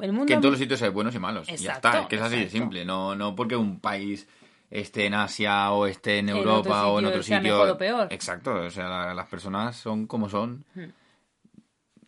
el 0.00 0.12
mundo... 0.12 0.26
Que 0.26 0.34
en 0.34 0.40
todos 0.40 0.52
los 0.52 0.60
sitios 0.60 0.82
hay 0.82 0.90
buenos 0.90 1.14
y 1.14 1.18
malos. 1.18 1.48
y 1.48 1.56
ya 1.56 1.72
Exacto, 1.74 1.88
está, 1.88 2.00
es 2.02 2.06
que 2.08 2.16
es 2.16 2.22
así 2.22 2.36
de 2.36 2.42
exacto. 2.42 2.58
simple. 2.58 2.84
No, 2.84 3.14
no 3.14 3.34
porque 3.34 3.56
un 3.56 3.80
país 3.80 4.28
esté 4.70 5.06
en 5.06 5.14
Asia 5.14 5.70
o 5.72 5.86
esté 5.86 6.18
en 6.18 6.28
Europa 6.28 6.86
o 6.88 6.98
en 6.98 7.06
otro 7.06 7.22
sea 7.22 7.38
sitio. 7.38 7.54
mejor 7.54 7.70
o 7.70 7.78
peor. 7.78 8.08
Exacto, 8.10 8.54
o 8.54 8.70
sea, 8.70 8.88
la- 8.88 9.14
las 9.14 9.28
personas 9.28 9.76
son 9.76 10.06
como 10.06 10.28
son 10.28 10.64
Hmm. 10.74 10.90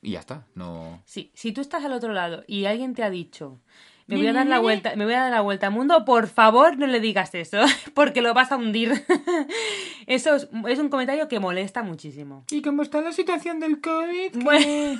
y 0.02 0.12
ya 0.12 0.20
está. 0.20 0.46
No. 0.54 1.02
Sí, 1.04 1.30
si 1.34 1.52
tú 1.52 1.61
estás 1.61 1.84
al 1.84 1.92
otro 1.92 2.12
lado 2.12 2.44
y 2.46 2.64
alguien 2.66 2.94
te 2.94 3.02
ha 3.02 3.11
dicho, 3.11 3.61
me 4.09 4.16
voy 4.16 4.27
a 4.27 4.33
dar 4.33 4.47
la 4.47 4.59
vuelta, 4.59 4.97
me 4.97 5.05
voy 5.05 5.14
a 5.14 5.21
dar 5.21 5.31
la 5.31 5.42
vuelta 5.42 5.66
al 5.66 5.73
mundo, 5.75 6.05
por 6.05 6.29
favor 6.29 6.79
no 6.79 6.87
le 6.87 6.99
digas 6.99 7.35
eso, 7.35 7.59
porque 7.94 8.23
lo 8.23 8.35
vas 8.35 8.51
a 8.51 8.57
hundir. 8.57 9.05
Eso 10.07 10.35
es, 10.37 10.49
es 10.66 10.79
un 10.79 10.88
comentario 10.88 11.29
que 11.29 11.38
molesta 11.38 11.83
muchísimo. 11.83 12.44
¿Y 12.51 12.62
cómo 12.62 12.83
está 12.83 13.03
la 13.03 13.12
situación 13.12 13.61
del 13.61 13.83
COVID? 13.83 14.42
Bueno, 14.42 14.99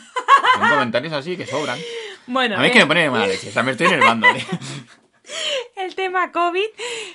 Son 0.59 0.69
comentarios 0.69 1.15
así 1.15 1.37
que 1.39 1.47
sobran. 1.47 1.79
bueno, 2.27 2.57
A 2.57 2.61
mí 2.61 2.67
es 2.67 2.71
eh, 2.71 2.75
que 2.75 2.79
me 2.81 2.87
pone 2.87 3.03
de 3.05 3.11
mala 3.11 3.27
leche, 3.27 3.49
o 3.49 3.53
sea, 3.53 3.63
me 3.63 3.71
estoy 3.71 3.87
enervando. 3.87 4.27
el 5.77 5.95
tema 5.95 6.33
COVID 6.33 6.67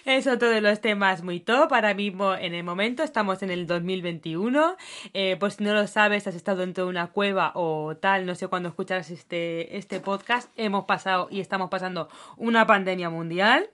es 0.06 0.28
otro 0.28 0.50
de 0.50 0.62
los 0.62 0.82
temas 0.82 1.24
muy 1.24 1.40
top. 1.40 1.74
Ahora 1.74 1.94
mismo, 1.94 2.36
en 2.36 2.54
el 2.54 2.64
momento, 2.64 3.04
estamos 3.04 3.44
en 3.44 3.52
el 3.52 3.68
2021. 3.68 4.78
Eh, 5.14 5.38
pues 5.40 5.56
si 5.56 5.64
no 5.64 5.74
lo 5.74 5.88
sabes, 5.88 6.28
has 6.28 6.36
estado 6.36 6.60
dentro 6.60 6.86
de 6.86 6.90
una 6.90 7.08
cueva 7.08 7.52
o 7.56 7.96
tal, 7.98 8.26
no 8.26 8.36
sé 8.36 8.48
cuándo 8.48 8.70
escucharás 8.70 9.10
este, 9.12 9.78
este 9.78 10.00
podcast. 10.00 10.52
Hemos 10.58 10.86
pasado 10.86 11.28
y 11.32 11.40
estamos 11.40 11.70
pasando 11.70 12.10
una 12.38 12.66
pandemia 12.66 13.10
mundial. 13.10 13.70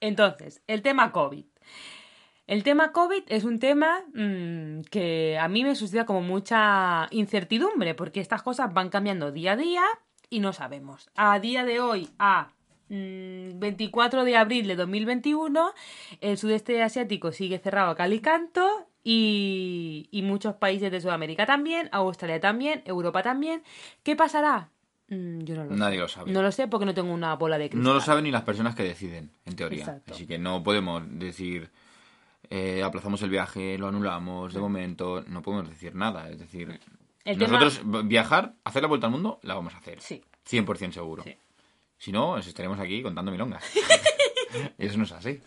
Entonces, 0.00 0.62
el 0.66 0.82
tema 0.82 1.12
COVID. 1.12 1.44
El 2.46 2.62
tema 2.62 2.92
COVID 2.92 3.24
es 3.26 3.44
un 3.44 3.58
tema 3.58 4.00
mm, 4.14 4.82
que 4.90 5.38
a 5.38 5.48
mí 5.48 5.64
me 5.64 5.74
suscita 5.74 6.06
como 6.06 6.22
mucha 6.22 7.08
incertidumbre, 7.10 7.94
porque 7.94 8.20
estas 8.20 8.42
cosas 8.42 8.72
van 8.72 8.88
cambiando 8.88 9.32
día 9.32 9.52
a 9.52 9.56
día 9.56 9.84
y 10.30 10.40
no 10.40 10.52
sabemos. 10.54 11.10
A 11.14 11.38
día 11.40 11.64
de 11.64 11.80
hoy, 11.80 12.08
a 12.18 12.48
24 12.88 14.24
de 14.24 14.36
abril 14.36 14.66
de 14.66 14.76
2021, 14.76 15.72
el 16.20 16.38
sudeste 16.38 16.82
asiático 16.82 17.32
sigue 17.32 17.58
cerrado 17.58 17.90
a 17.90 17.96
cal 17.96 18.12
y 18.12 18.20
canto 18.20 18.86
y, 19.04 20.08
y 20.10 20.22
muchos 20.22 20.54
países 20.56 20.90
de 20.90 21.00
Sudamérica 21.00 21.46
también, 21.46 21.88
Australia 21.92 22.40
también, 22.40 22.82
Europa 22.84 23.22
también. 23.22 23.62
¿Qué 24.02 24.16
pasará? 24.16 24.70
Mm, 25.08 25.40
yo 25.44 25.54
no 25.54 25.64
lo 25.64 25.70
Nadie 25.76 25.96
sé. 25.96 26.00
lo 26.02 26.08
sabe. 26.08 26.32
No 26.32 26.42
lo 26.42 26.52
sé 26.52 26.68
porque 26.68 26.86
no 26.86 26.94
tengo 26.94 27.12
una 27.12 27.34
bola 27.36 27.56
de 27.58 27.70
cristal. 27.70 27.82
No 27.82 27.94
lo 27.94 28.00
saben 28.00 28.24
ni 28.24 28.30
las 28.30 28.42
personas 28.42 28.74
que 28.74 28.82
deciden, 28.82 29.30
en 29.46 29.56
teoría. 29.56 29.80
Exacto. 29.80 30.14
Así 30.14 30.26
que 30.26 30.38
no 30.38 30.62
podemos 30.62 31.02
decir, 31.18 31.70
eh, 32.50 32.82
aplazamos 32.82 33.22
el 33.22 33.30
viaje, 33.30 33.78
lo 33.78 33.88
anulamos, 33.88 34.52
de 34.52 34.60
momento, 34.60 35.24
no 35.26 35.42
podemos 35.42 35.68
decir 35.68 35.94
nada. 35.94 36.28
Es 36.28 36.38
decir, 36.38 36.78
El 37.24 37.38
nosotros 37.38 37.80
viajar, 38.06 38.54
hacer 38.64 38.82
la 38.82 38.88
vuelta 38.88 39.06
al 39.06 39.12
mundo, 39.12 39.38
la 39.42 39.54
vamos 39.54 39.74
a 39.74 39.78
hacer. 39.78 40.00
Sí. 40.00 40.22
100% 40.48 40.92
seguro. 40.92 41.22
Sí. 41.22 41.36
Si 41.98 42.12
no, 42.12 42.36
nos 42.36 42.46
estaremos 42.46 42.78
aquí 42.78 43.02
contando 43.02 43.30
milongas. 43.30 43.64
Eso 44.78 44.96
no 44.96 45.04
es 45.04 45.12
así. 45.12 45.40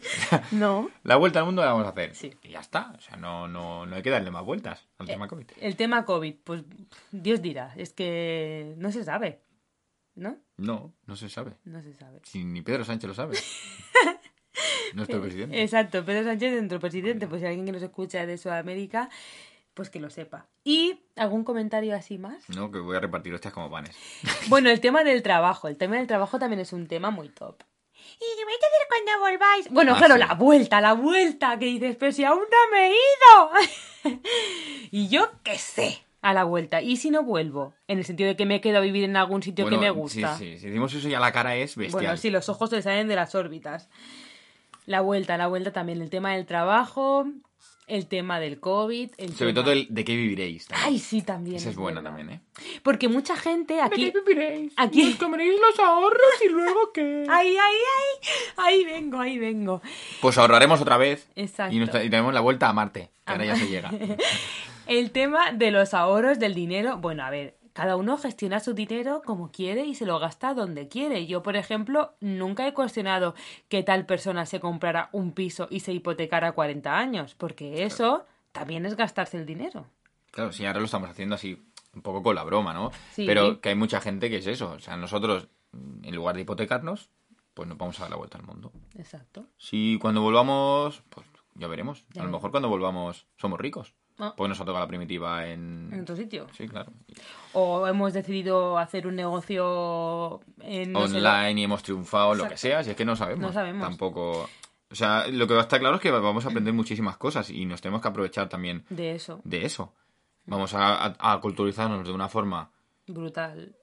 No. 0.52 0.90
La 1.04 1.16
vuelta 1.16 1.40
al 1.40 1.46
mundo 1.46 1.64
la 1.64 1.72
vamos 1.72 1.88
a 1.88 1.90
hacer. 1.90 2.14
Sí. 2.16 2.32
Y 2.44 2.50
ya 2.50 2.60
está. 2.60 2.94
O 2.98 3.02
sea, 3.02 3.18
no, 3.18 3.48
no, 3.48 3.86
no 3.86 3.96
hay 3.96 4.02
que 4.02 4.10
darle 4.10 4.32
más 4.32 4.46
vueltas 4.46 4.88
al 4.98 5.08
tema 5.08 5.28
COVID. 5.28 5.46
El 5.60 5.76
tema 5.76 6.06
COVID, 6.06 6.36
pues 6.44 6.64
Dios 7.12 7.42
dirá, 7.42 7.74
es 7.78 7.94
que 7.94 8.76
no 8.78 8.92
se 8.92 9.04
sabe, 9.04 9.42
¿no? 10.16 10.38
No, 10.58 10.94
no 11.06 11.16
se 11.16 11.30
sabe. 11.30 11.56
No 11.64 11.82
se 11.82 11.94
sabe. 11.94 12.20
Si 12.24 12.44
ni 12.44 12.62
Pedro 12.62 12.84
Sánchez 12.84 13.08
lo 13.08 13.14
sabe. 13.14 13.38
Nuestro 14.94 15.22
presidente. 15.22 15.62
Exacto, 15.62 16.04
Pedro 16.04 16.26
Sánchez, 16.26 16.52
nuestro 16.54 16.80
presidente, 16.82 17.26
pues 17.26 17.42
si 17.42 17.48
alguien 17.48 17.66
que 17.66 17.72
nos 17.72 17.82
escucha 17.82 18.26
de 18.26 18.38
Sudamérica, 18.38 19.10
pues 19.74 19.90
que 19.90 20.00
lo 20.00 20.10
sepa. 20.10 20.48
¿Y 20.64 21.00
algún 21.16 21.44
comentario 21.44 21.96
así 21.96 22.18
más? 22.18 22.48
No, 22.50 22.72
que 22.72 22.80
voy 22.80 22.98
a 22.98 23.00
repartir 23.00 23.34
hostias 23.34 23.54
como 23.54 23.70
panes. 23.72 23.96
Bueno, 24.50 24.70
el 24.70 24.80
tema 24.82 25.04
del 25.04 25.24
trabajo, 25.24 25.68
el 25.68 25.78
tema 25.78 25.96
del 25.98 26.08
trabajo 26.08 26.40
también 26.40 26.60
es 26.60 26.74
un 26.74 26.88
tema 26.88 27.10
muy 27.12 27.30
top. 27.30 27.64
¿Y 27.94 28.26
qué 28.38 28.46
vais 28.46 28.58
a 28.62 28.66
hacer 28.68 28.88
cuando 28.90 29.20
volváis? 29.20 29.70
Bueno, 29.70 29.94
Ah, 29.94 29.98
claro, 29.98 30.16
sí. 30.16 30.20
la 30.20 30.34
vuelta, 30.34 30.82
la 30.82 30.94
vuelta, 30.94 31.60
que 31.60 31.66
dices, 31.66 31.96
pero 32.00 32.12
si 32.12 32.24
aún 32.24 32.40
no 32.40 32.72
me 32.72 32.88
he 32.88 32.92
ido. 32.92 34.20
y 34.92 35.08
yo 35.08 35.30
qué 35.44 35.58
sé, 35.58 36.04
a 36.22 36.34
la 36.34 36.44
vuelta. 36.44 36.82
¿Y 36.82 36.98
si 36.98 37.12
no 37.12 37.24
vuelvo? 37.24 37.74
En 37.88 38.00
el 38.00 38.06
sentido 38.06 38.28
de 38.30 38.36
que 38.36 38.46
me 38.46 38.60
quedo 38.60 38.80
a 38.80 38.82
vivir 38.82 39.04
en 39.04 39.16
algún 39.18 39.44
sitio 39.44 39.68
que 39.70 39.78
me 39.78 39.90
gusta. 39.92 40.36
Sí, 40.38 40.54
sí. 40.54 40.60
Si 40.60 40.68
decimos 40.68 40.94
eso 40.94 41.08
ya 41.10 41.20
la 41.20 41.32
cara 41.32 41.56
es 41.56 41.76
bestial. 41.76 41.92
Bueno, 42.04 42.18
sí, 42.18 42.30
los 42.32 42.50
ojos 42.50 42.70
se 42.72 42.82
salen 42.82 43.08
de 43.08 43.16
las 43.16 43.36
órbitas. 43.36 43.90
La 44.88 45.02
vuelta, 45.02 45.38
la 45.38 45.48
vuelta 45.48 45.72
también. 45.72 46.02
El 46.02 46.10
tema 46.10 46.34
del 46.34 46.46
trabajo, 46.48 47.28
el 47.92 48.08
tema 48.08 48.40
del 48.40 48.60
COVID. 48.60 49.12
El 49.18 49.34
Sobre 49.34 49.54
tema- 49.54 49.64
todo 49.64 49.74
el 49.74 49.88
de 49.90 50.04
qué 50.06 50.16
viviréis. 50.16 50.68
también. 50.68 50.88
Ay, 50.88 51.00
sí, 51.00 51.22
también. 51.22 51.58
Esa 51.58 51.70
es 51.70 51.76
buena 51.76 52.02
verdad. 52.02 52.18
también, 52.18 52.40
¿eh? 52.40 52.42
Porque 52.84 53.08
mucha 53.10 53.36
gente 53.36 53.82
aquí... 53.82 54.12
viviréis? 54.26 54.74
Aquí- 54.78 55.12
¿Os 55.12 55.16
comeréis 55.16 55.54
los 55.60 55.80
ahorros 55.80 56.42
y 56.46 56.50
luego 56.50 56.92
qué? 56.94 57.26
¡Ay, 57.30 57.50
ay, 57.50 57.58
ay! 57.58 58.30
Ahí 58.58 58.84
vengo, 58.86 59.20
ahí 59.20 59.38
vengo. 59.38 59.82
Pues 60.22 60.38
ahorraremos 60.38 60.80
otra 60.82 60.98
vez. 60.98 61.28
Exacto. 61.36 61.76
Y, 61.76 61.80
nos 61.80 61.90
tra- 61.90 62.06
y 62.06 62.10
tenemos 62.10 62.34
la 62.34 62.40
vuelta 62.42 62.70
a 62.70 62.74
Marte, 62.74 63.12
que 63.26 63.32
ahora 63.34 63.46
ya 63.46 63.56
se 63.56 63.68
llega. 63.68 63.92
El 64.88 65.12
tema 65.12 65.52
de 65.52 65.72
los 65.72 65.94
ahorros 65.94 66.40
del 66.40 66.54
dinero. 66.54 66.98
Bueno, 66.98 67.24
a 67.24 67.30
ver, 67.30 67.56
cada 67.74 67.96
uno 67.96 68.18
gestiona 68.18 68.60
su 68.60 68.74
dinero 68.74 69.22
como 69.26 69.52
quiere 69.52 69.86
y 69.86 69.96
se 69.96 70.06
lo 70.06 70.20
gasta 70.20 70.54
donde 70.54 70.88
quiere. 70.88 71.26
Yo, 71.28 71.44
por 71.44 71.56
ejemplo, 71.56 72.14
nunca 72.20 72.68
he 72.68 72.74
cuestionado 72.74 73.36
que 73.70 73.84
tal 73.84 74.06
persona 74.06 74.46
se 74.46 74.60
comprara 74.60 75.10
un 75.12 75.32
piso 75.32 75.68
y 75.70 75.82
se 75.82 75.94
hipotecara 75.94 76.52
40 76.52 76.98
años, 76.98 77.36
porque 77.36 77.84
eso 77.84 78.26
también 78.52 78.86
es 78.86 78.96
gastarse 78.96 79.38
el 79.38 79.46
dinero. 79.46 79.86
Claro, 80.32 80.52
sí, 80.52 80.66
ahora 80.66 80.80
lo 80.80 80.86
estamos 80.86 81.10
haciendo 81.10 81.36
así, 81.36 81.62
un 81.94 82.02
poco 82.02 82.24
con 82.24 82.36
la 82.36 82.44
broma, 82.44 82.74
¿no? 82.74 82.92
Sí. 83.12 83.26
Pero 83.26 83.62
que 83.62 83.70
hay 83.70 83.76
mucha 83.76 84.02
gente 84.02 84.30
que 84.30 84.38
es 84.38 84.48
eso. 84.48 84.72
O 84.72 84.80
sea, 84.80 84.98
nosotros, 84.98 85.48
mm, 85.72 86.06
en 86.06 86.16
lugar 86.16 86.36
de 86.36 86.42
hipotecarnos, 86.42 87.10
pues 87.54 87.68
nos 87.68 87.78
vamos 87.78 88.00
a 88.00 88.04
dar 88.04 88.12
la 88.12 88.18
vuelta 88.18 88.38
al 88.38 88.46
mundo. 88.46 88.72
Exacto. 88.98 89.46
Si 89.58 89.98
cuando 90.02 90.22
volvamos, 90.22 91.04
pues 91.10 91.28
ya 91.56 91.68
veremos. 91.68 92.06
Ya 92.14 92.22
a 92.22 92.26
lo 92.26 92.32
mejor 92.32 92.52
cuando 92.52 92.70
volvamos 92.70 93.28
somos 93.38 93.60
ricos. 93.60 93.94
Ah. 94.22 94.34
Pues 94.38 94.48
nos 94.50 94.60
ha 94.62 94.66
tocado 94.66 94.80
la 94.84 94.88
primitiva 94.88 95.48
en... 95.48 95.90
En 95.92 96.02
otro 96.02 96.16
sitio. 96.16 96.48
Sí, 96.56 96.68
claro. 96.68 96.92
O 97.54 97.88
hemos 97.88 98.14
decidido 98.14 98.78
hacer 98.78 99.08
un 99.08 99.16
negocio 99.16 100.40
en 100.60 100.92
no 100.94 101.08
sé, 101.08 101.18
Online 101.18 101.60
y 101.60 101.64
hemos 101.64 101.84
triunfado, 101.84 102.36
lo 102.36 102.48
que 102.48 102.58
sea, 102.58 102.84
si 102.84 102.92
es 102.92 102.96
que 102.96 103.06
no 103.06 103.16
sabemos. 103.16 103.42
No 103.42 103.52
sabemos. 103.54 103.88
Tampoco... 103.88 104.48
O 104.92 104.96
sea, 104.96 105.26
lo 105.28 105.48
que 105.48 105.54
va 105.54 105.62
a 105.62 105.64
estar 105.64 105.80
claro 105.80 105.96
es 105.96 106.02
que 106.02 106.12
vamos 106.12 106.46
a 106.46 106.50
aprender 106.50 106.74
muchísimas 106.74 107.16
cosas 107.18 107.50
y 107.50 107.66
nos 107.66 107.82
tenemos 107.82 108.02
que 108.02 108.10
aprovechar 108.10 108.50
también 108.50 108.84
de 108.90 109.14
eso. 109.16 109.40
de 109.46 109.66
eso. 109.66 109.94
Vamos 110.46 110.74
a, 110.74 111.06
a- 111.06 111.34
a 111.34 111.40
culturizarnos 111.40 112.06
de 112.06 112.12
una 112.12 112.28
forma, 112.28 112.70
Brutal. 113.08 113.74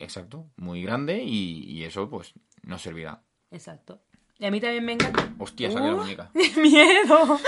exacto, 0.00 0.46
muy 0.56 0.82
grande 0.82 1.22
y, 1.22 1.60
y 1.64 1.84
eso 1.84 2.10
pues 2.10 2.32
nos 2.62 2.82
servirá. 2.82 3.22
Exacto. 3.52 4.00
Y 4.38 4.46
a 4.46 4.50
mí 4.50 4.60
también 4.60 4.84
me 4.84 4.92
encanta. 4.92 5.30
Hostia, 5.38 5.70
saca 5.70 5.86
la 5.86 5.94
Uh, 5.94 5.98
muñeca. 5.98 6.30
¡Miedo! 6.56 7.38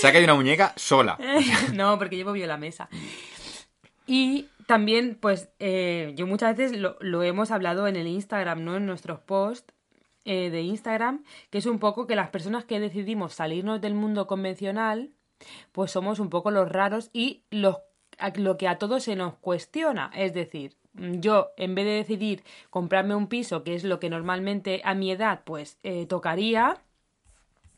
Se 0.00 0.06
ha 0.06 0.12
caído 0.12 0.24
una 0.26 0.34
muñeca 0.34 0.72
sola. 0.76 1.18
no, 1.74 1.98
porque 1.98 2.16
llevo 2.16 2.36
yo 2.36 2.46
la 2.46 2.56
mesa. 2.56 2.88
Y 4.06 4.46
también, 4.66 5.16
pues, 5.20 5.50
eh, 5.58 6.12
yo 6.16 6.26
muchas 6.26 6.56
veces 6.56 6.78
lo, 6.78 6.96
lo 7.00 7.22
hemos 7.22 7.50
hablado 7.50 7.86
en 7.88 7.96
el 7.96 8.06
Instagram, 8.06 8.64
¿no? 8.64 8.76
En 8.76 8.86
nuestros 8.86 9.20
posts 9.20 9.72
eh, 10.24 10.50
de 10.50 10.62
Instagram, 10.62 11.24
que 11.50 11.58
es 11.58 11.66
un 11.66 11.78
poco 11.80 12.06
que 12.06 12.14
las 12.14 12.30
personas 12.30 12.64
que 12.64 12.78
decidimos 12.78 13.34
salirnos 13.34 13.80
del 13.80 13.94
mundo 13.94 14.26
convencional, 14.28 15.10
pues 15.72 15.90
somos 15.90 16.20
un 16.20 16.30
poco 16.30 16.52
los 16.52 16.68
raros 16.70 17.10
y 17.12 17.42
los, 17.50 17.78
lo 18.36 18.56
que 18.56 18.68
a 18.68 18.78
todos 18.78 19.02
se 19.02 19.16
nos 19.16 19.34
cuestiona. 19.34 20.12
Es 20.14 20.32
decir, 20.32 20.76
yo, 20.94 21.50
en 21.56 21.74
vez 21.74 21.84
de 21.86 21.92
decidir 21.92 22.44
comprarme 22.70 23.14
un 23.14 23.26
piso, 23.28 23.64
que 23.64 23.74
es 23.74 23.84
lo 23.84 23.98
que 24.00 24.10
normalmente 24.10 24.80
a 24.84 24.94
mi 24.94 25.10
edad, 25.10 25.40
pues, 25.44 25.78
eh, 25.82 26.06
tocaría, 26.06 26.76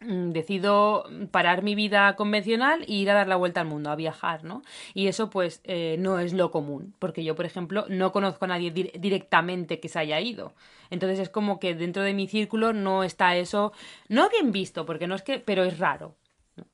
mm, 0.01 0.31
decido 0.33 1.05
parar 1.31 1.63
mi 1.63 1.75
vida 1.75 2.15
convencional 2.17 2.83
e 2.83 2.93
ir 2.93 3.11
a 3.11 3.15
dar 3.15 3.29
la 3.29 3.37
vuelta 3.37 3.61
al 3.61 3.67
mundo, 3.69 3.91
a 3.91 3.97
viajar, 3.97 4.45
¿no? 4.45 4.63
Y 4.93 5.07
eso 5.07 5.31
pues 5.31 5.61
eh, 5.65 5.97
no 5.99 6.19
es 6.19 6.33
lo 6.33 6.51
común, 6.51 6.95
porque 6.99 7.25
yo, 7.25 7.35
por 7.35 7.47
ejemplo, 7.47 7.87
no 7.89 8.13
conozco 8.13 8.45
a 8.45 8.49
nadie 8.49 8.73
dir- 8.73 8.93
directamente 8.99 9.81
que 9.81 9.89
se 9.89 9.99
haya 9.99 10.21
ido. 10.21 10.53
Entonces 10.91 11.19
es 11.19 11.29
como 11.31 11.59
que 11.61 11.75
dentro 11.75 12.03
de 12.03 12.15
mi 12.15 12.27
círculo 12.29 12.73
no 12.73 13.05
está 13.05 13.37
eso, 13.37 13.73
no 14.09 14.29
bien 14.29 14.53
visto, 14.53 14.85
porque 14.87 15.07
no 15.07 15.15
es 15.15 15.23
que, 15.23 15.39
pero 15.39 15.65
es 15.65 15.79
raro. 15.79 16.17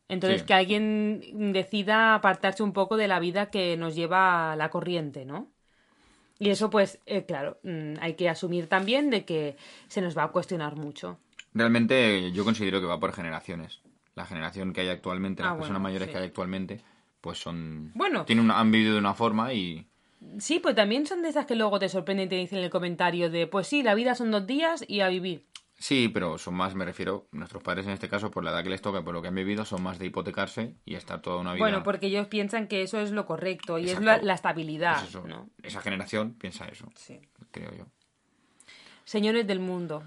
Entonces 0.08 0.40
Sí. 0.42 0.46
que 0.48 0.54
alguien 0.54 1.52
decida 1.52 2.14
apartarse 2.14 2.62
un 2.62 2.72
poco 2.72 2.96
de 2.96 3.08
la 3.08 3.20
vida 3.20 3.50
que 3.50 3.76
nos 3.76 3.94
lleva 3.94 4.52
a 4.52 4.56
la 4.56 4.70
corriente, 4.70 5.24
¿no? 5.24 5.48
Y 6.40 6.50
eso 6.50 6.70
pues, 6.70 6.98
eh, 7.06 7.24
claro, 7.26 7.58
mm, 7.62 7.94
hay 8.00 8.14
que 8.14 8.28
asumir 8.28 8.66
también 8.66 9.10
de 9.10 9.24
que 9.24 9.56
se 9.88 10.00
nos 10.00 10.16
va 10.18 10.24
a 10.24 10.28
cuestionar 10.32 10.74
mucho. 10.74 11.18
Realmente 11.54 12.32
yo 12.32 12.44
considero 12.44 12.80
que 12.80 12.86
va 12.86 12.98
por 12.98 13.12
generaciones. 13.12 13.80
La 14.14 14.24
generación 14.24 14.72
que 14.72 14.80
hay 14.80 14.88
actualmente, 14.88 15.42
las 15.42 15.52
Ah, 15.52 15.56
personas 15.56 15.80
bueno, 15.80 15.82
mayores 15.84 16.06
sí. 16.08 16.12
que 16.12 16.18
hay 16.18 16.26
actualmente, 16.26 16.80
pues 17.20 17.38
son... 17.38 17.92
Bueno. 17.94 18.24
Tienen 18.24 18.44
una- 18.46 18.58
han 18.58 18.72
vivido 18.72 18.94
de 18.94 18.98
una 19.00 19.14
forma 19.14 19.52
y... 19.52 19.86
Sí, 20.38 20.58
pues 20.60 20.74
también 20.74 21.06
son 21.06 21.22
de 21.22 21.28
esas 21.28 21.46
que 21.46 21.54
luego 21.56 21.78
te 21.78 21.88
sorprenden 21.88 22.26
y 22.26 22.28
te 22.30 22.36
dicen 22.36 22.58
en 22.58 22.64
el 22.64 22.70
comentario 22.70 23.30
de, 23.30 23.46
pues 23.46 23.66
sí, 23.66 23.82
la 23.82 23.94
vida 23.94 24.14
son 24.14 24.30
dos 24.30 24.46
días 24.46 24.84
y 24.88 25.00
a 25.00 25.08
vivir. 25.08 25.44
Sí, 25.82 26.10
pero 26.10 26.36
son 26.36 26.52
más, 26.54 26.74
me 26.74 26.84
refiero, 26.84 27.26
nuestros 27.32 27.62
padres 27.62 27.86
en 27.86 27.92
este 27.92 28.06
caso, 28.10 28.30
por 28.30 28.44
la 28.44 28.50
edad 28.50 28.62
que 28.62 28.68
les 28.68 28.82
toca, 28.82 29.02
por 29.02 29.14
lo 29.14 29.22
que 29.22 29.28
han 29.28 29.34
vivido, 29.34 29.64
son 29.64 29.82
más 29.82 29.98
de 29.98 30.04
hipotecarse 30.04 30.74
y 30.84 30.94
estar 30.94 31.22
toda 31.22 31.38
una 31.38 31.54
vida... 31.54 31.64
Bueno, 31.64 31.82
porque 31.82 32.08
ellos 32.08 32.26
piensan 32.26 32.68
que 32.68 32.82
eso 32.82 33.00
es 33.00 33.12
lo 33.12 33.24
correcto 33.24 33.78
y 33.78 33.88
es 33.88 33.98
la, 33.98 34.18
la 34.18 34.34
estabilidad, 34.34 34.98
Pues 34.98 35.08
eso, 35.08 35.26
¿no? 35.26 35.48
Esa 35.62 35.80
generación 35.80 36.34
piensa 36.34 36.66
eso, 36.66 36.86
Sí. 36.96 37.18
creo 37.50 37.72
yo. 37.74 37.86
Señores 39.04 39.46
del 39.46 39.58
mundo, 39.58 40.02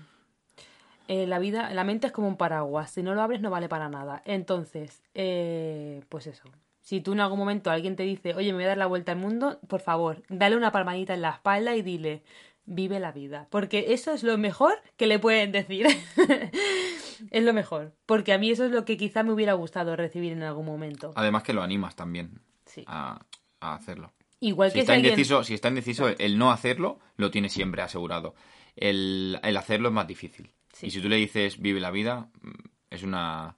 eh, 1.08 1.26
la 1.26 1.40
vida, 1.40 1.74
la 1.74 1.84
mente 1.84 2.06
es 2.08 2.14
como 2.14 2.28
un 2.28 2.38
paraguas. 2.38 2.92
Si 2.92 3.02
no 3.02 3.16
lo 3.16 3.24
abres, 3.24 3.42
no 3.42 3.50
vale 3.50 3.68
para 3.68 3.90
nada. 3.90 4.22
Entonces, 4.26 5.02
eh, 5.16 6.04
pues 6.08 6.28
eso. 6.28 6.48
Si 6.82 7.02
tú 7.02 7.14
en 7.14 7.22
algún 7.22 7.40
momento 7.40 7.72
alguien 7.72 7.96
te 7.96 8.04
dice, 8.04 8.36
oye, 8.36 8.52
me 8.52 8.58
voy 8.58 8.64
a 8.66 8.68
dar 8.68 8.78
la 8.78 8.86
vuelta 8.86 9.12
al 9.14 9.18
mundo, 9.18 9.60
por 9.68 9.80
favor, 9.82 10.22
dale 10.30 10.56
una 10.56 10.72
palmadita 10.72 11.14
en 11.14 11.22
la 11.22 11.32
espalda 11.32 11.76
y 11.76 11.82
dile, 11.82 12.24
vive 12.66 13.00
la 13.00 13.12
vida. 13.12 13.48
Porque 13.50 13.94
eso 13.94 14.12
es 14.14 14.24
lo 14.24 14.38
mejor 14.38 14.74
que 14.98 15.08
le 15.08 15.20
pueden 15.20 15.52
decir. 15.52 15.88
es 17.32 17.44
lo 17.44 17.54
mejor. 17.54 17.94
Porque 18.06 18.34
a 18.34 18.38
mí 18.38 18.50
eso 18.52 18.66
es 18.66 18.72
lo 18.72 18.86
que 18.86 18.98
quizá 18.98 19.24
me 19.24 19.32
hubiera 19.34 19.54
gustado 19.54 19.96
recibir 19.96 20.32
en 20.34 20.44
algún 20.44 20.66
momento. 20.66 21.12
Además 21.16 21.44
que 21.44 21.54
lo 21.54 21.62
animas 21.62 21.96
también 21.96 22.40
Sí. 22.66 22.84
a, 22.88 23.24
a 23.60 23.76
hacerlo. 23.76 24.12
Igual 24.40 24.72
Si 24.72 24.74
que 24.76 24.80
si 24.80 24.82
está, 24.82 24.94
alguien... 24.94 25.14
indeciso, 25.14 25.44
si 25.44 25.54
está 25.54 25.68
indeciso, 25.70 26.08
el 26.08 26.38
no 26.38 26.52
hacerlo 26.52 27.00
lo 27.18 27.32
tiene 27.32 27.50
siempre 27.50 27.82
asegurado. 27.82 28.36
El, 28.76 29.40
el 29.44 29.58
hacerlo 29.58 29.90
es 29.90 29.94
más 29.94 30.08
difícil. 30.08 30.52
Sí. 30.74 30.88
Y 30.88 30.92
si 30.92 31.02
tú 31.02 31.08
le 31.10 31.18
dices 31.18 31.60
vive 31.62 31.80
la 31.80 31.92
vida, 31.92 32.30
mm, 32.42 32.52
es 32.90 33.04
una, 33.04 33.56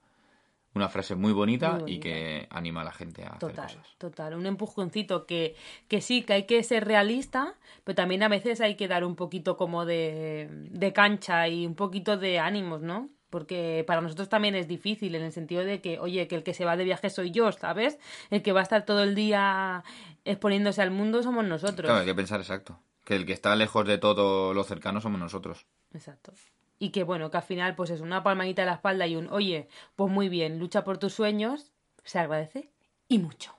una 0.75 0.89
frase 0.89 1.15
muy 1.15 1.31
bonita, 1.31 1.79
Muy 1.79 1.93
y 1.93 1.99
que 1.99 2.47
anima 2.49 2.81
a 2.81 2.83
la 2.83 2.91
gente 2.91 3.23
a 3.23 3.27
hacer 3.29 3.39
Total, 3.39 3.65
cosas. 3.67 3.95
total. 3.97 4.35
Un 4.35 4.45
empujoncito 4.45 5.25
que, 5.25 5.55
que 5.87 6.01
sí, 6.01 6.23
que 6.23 6.33
hay 6.33 6.43
que 6.43 6.61
ser 6.63 6.85
realista, 6.85 7.55
pero 7.83 7.95
también 7.95 8.23
a 8.23 8.27
veces 8.27 8.59
hay 8.61 8.75
que 8.75 8.87
dar 8.87 9.05
un 9.05 9.15
poquito 9.15 9.55
como 9.57 9.85
de, 9.85 10.49
de 10.51 10.93
cancha 10.93 11.47
y 11.47 11.65
un 11.65 11.75
poquito 11.75 12.17
de 12.17 12.39
ánimos, 12.39 12.81
¿no? 12.81 13.09
Porque 13.29 13.83
para 13.87 14.01
nosotros 14.01 14.29
también 14.29 14.55
es 14.55 14.67
difícil 14.67 15.15
en 15.15 15.23
el 15.23 15.31
sentido 15.31 15.63
de 15.65 15.81
que, 15.81 15.99
oye, 15.99 16.27
que 16.27 16.35
el 16.35 16.43
que 16.43 16.53
se 16.53 16.63
va 16.65 16.77
de 16.77 16.83
viaje 16.83 17.09
soy 17.09 17.31
yo, 17.31 17.51
¿sabes? 17.51 17.97
El 18.29 18.41
que 18.41 18.51
va 18.51 18.59
a 18.59 18.63
estar 18.63 18.85
todo 18.85 19.03
el 19.03 19.15
día 19.15 19.83
exponiéndose 20.25 20.81
al 20.81 20.91
mundo 20.91 21.23
somos 21.23 21.43
nosotros. 21.45 21.85
Claro, 21.87 21.99
hay 22.01 22.05
que 22.05 22.15
pensar 22.15 22.39
exacto. 22.39 22.79
Que 23.03 23.15
el 23.15 23.25
que 23.25 23.33
está 23.33 23.55
lejos 23.55 23.85
de 23.87 23.97
todo 23.97 24.53
lo 24.53 24.63
cercano 24.63 24.99
somos 25.01 25.19
nosotros. 25.19 25.65
Exacto. 25.93 26.33
Y 26.79 26.89
que 26.89 27.03
bueno, 27.03 27.31
que 27.31 27.37
al 27.37 27.43
final, 27.43 27.75
pues 27.75 27.89
es 27.89 28.01
una 28.01 28.21
palmadita 28.23 28.61
en 28.63 28.67
la 28.67 28.73
espalda 28.75 29.07
y 29.07 29.15
un, 29.15 29.29
oye, 29.29 29.67
pues 29.95 30.11
muy 30.11 30.27
bien, 30.29 30.59
lucha 30.59 30.83
por 30.83 30.97
tus 30.97 31.13
sueños, 31.13 31.71
se 32.03 32.19
agradece 32.19 32.69
y 33.07 33.19
mucho. 33.19 33.53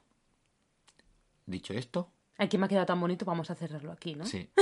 Dicho 1.47 1.73
esto, 1.75 2.11
Aquí 2.39 2.59
me 2.59 2.67
ha 2.67 2.69
quedado 2.69 2.85
tan 2.87 3.01
bonito, 3.01 3.25
vamos 3.25 3.51
a 3.51 3.55
cerrarlo 3.55 3.93
aquí, 3.93 4.15
¿no? 4.15 4.27
sí. 4.27 4.49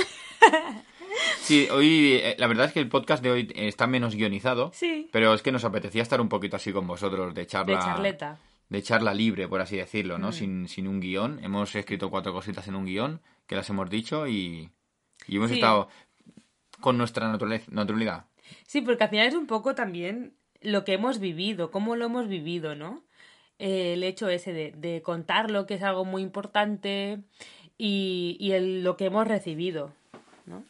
Sí, 1.41 1.69
hoy 1.71 2.15
eh, 2.23 2.37
la 2.39 2.47
verdad 2.47 2.67
es 2.67 2.73
que 2.73 2.81
el 2.81 2.89
podcast 2.89 3.23
de 3.23 3.31
hoy 3.31 3.53
está 3.55 3.87
menos 3.87 4.15
guionizado, 4.15 4.71
Sí. 4.73 5.11
pero 5.13 5.35
es 5.35 5.43
que 5.43 5.53
nos 5.53 5.65
apetecía 5.65 6.01
estar 6.03 6.21
un 6.21 6.29
poquito 6.31 6.57
así 6.57 6.73
con 6.73 6.87
vosotros, 6.87 7.35
de 7.35 7.47
charla, 7.47 7.77
De 7.77 7.85
charleta. 7.85 8.39
de 8.71 8.83
charla 8.83 9.13
libre, 9.13 9.47
por 9.47 9.61
así 9.61 9.77
decirlo, 9.77 10.17
Mm. 10.17 10.21
¿no? 10.23 10.33
Sin, 10.33 10.69
sin 10.69 10.89
un 10.89 11.01
guion. 11.01 11.41
Hemos 11.45 11.75
escrito 11.75 12.09
cuatro 12.11 12.33
cositas 12.33 12.67
en 12.69 12.77
un 12.77 12.87
guion 12.87 13.21
que 13.47 13.57
las 13.57 13.69
hemos 13.69 13.91
dicho 13.91 14.27
y, 14.27 14.71
y 15.27 15.37
hemos 15.37 15.51
Sí. 15.51 15.57
estado 15.57 15.89
con 16.81 16.97
nuestra 16.97 17.29
naturaleza- 17.31 17.71
naturalidad. 17.71 18.25
Sí, 18.67 18.81
porque 18.81 19.05
al 19.05 19.11
final 19.11 19.27
es 19.27 19.35
un 19.35 19.47
poco 19.47 19.75
también 19.75 20.35
lo 20.61 20.85
que 20.85 20.95
hemos 20.95 21.19
vivido, 21.21 21.71
cómo 21.71 21.97
lo 21.97 22.07
hemos 22.07 22.29
vivido, 22.29 22.75
¿no? 22.75 23.03
Eh, 23.59 23.93
el 23.95 24.03
hecho 24.03 24.29
ese 24.29 24.53
de, 24.53 24.73
de 24.73 25.03
contarlo, 25.03 25.67
que 25.67 25.75
es 25.75 25.83
algo 25.83 26.05
muy 26.05 26.23
importante, 26.23 27.21
y, 27.79 28.37
y 28.41 28.53
el- 28.53 28.83
lo 28.85 28.97
que 28.97 29.07
hemos 29.07 29.27
recibido, 29.29 29.93
¿no? 30.47 30.65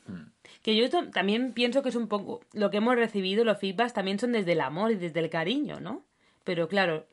Que 0.63 0.77
yo 0.77 0.89
también 1.13 1.53
pienso 1.53 1.83
que 1.83 1.89
es 1.91 1.97
un 1.97 2.09
poco 2.09 2.41
lo 2.53 2.71
que 2.71 2.79
hemos 2.79 2.97
recibido, 2.97 3.45
los 3.45 3.59
feedbacks 3.59 3.93
también 3.93 4.19
son 4.19 4.33
desde 4.33 4.53
el 4.53 4.61
amor 4.61 4.93
y 4.93 4.97
desde 4.97 5.21
el 5.21 5.29
cariño, 5.31 5.81
¿no? 5.81 6.05
Pero 6.45 6.69
claro, 6.69 7.07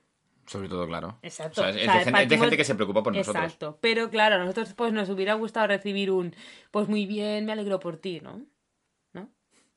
Sobre 0.48 0.68
todo, 0.70 0.88
claro. 0.88 1.18
Exacto. 1.22 1.62
O 1.62 1.64
sea, 1.64 1.70
es, 1.70 1.76
O 1.76 1.80
es 1.80 1.86
sea, 1.86 1.94
de, 1.94 2.00
gente, 2.06 2.10
es 2.24 2.30
de 2.30 2.36
partimos- 2.36 2.42
gente 2.46 2.58
que 2.58 2.64
se 2.64 2.76
preocupa 2.76 3.04
por 3.04 3.16
nosotros. 3.16 3.44
Exacto. 3.44 3.78
Pero 3.80 4.10
claro, 4.10 4.36
a 4.36 4.40
nosotros 4.40 4.74
pues 4.74 4.92
nos 4.92 5.10
hubiera 5.10 5.36
gustado 5.36 5.68
recibir 5.68 6.12
un 6.12 6.34
pues 6.72 6.88
muy 6.90 7.06
bien, 7.06 7.46
me 7.46 7.52
alegro 7.52 7.80
por 7.80 7.98
ti. 7.98 8.20
¿No? 8.22 8.42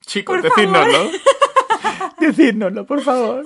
Chicos, 0.06 0.40
Por 0.40 0.50
favor. 0.50 0.56
decídnoslo. 0.56 1.10
decídnoslo, 2.18 2.86
por 2.86 3.00
favor. 3.02 3.44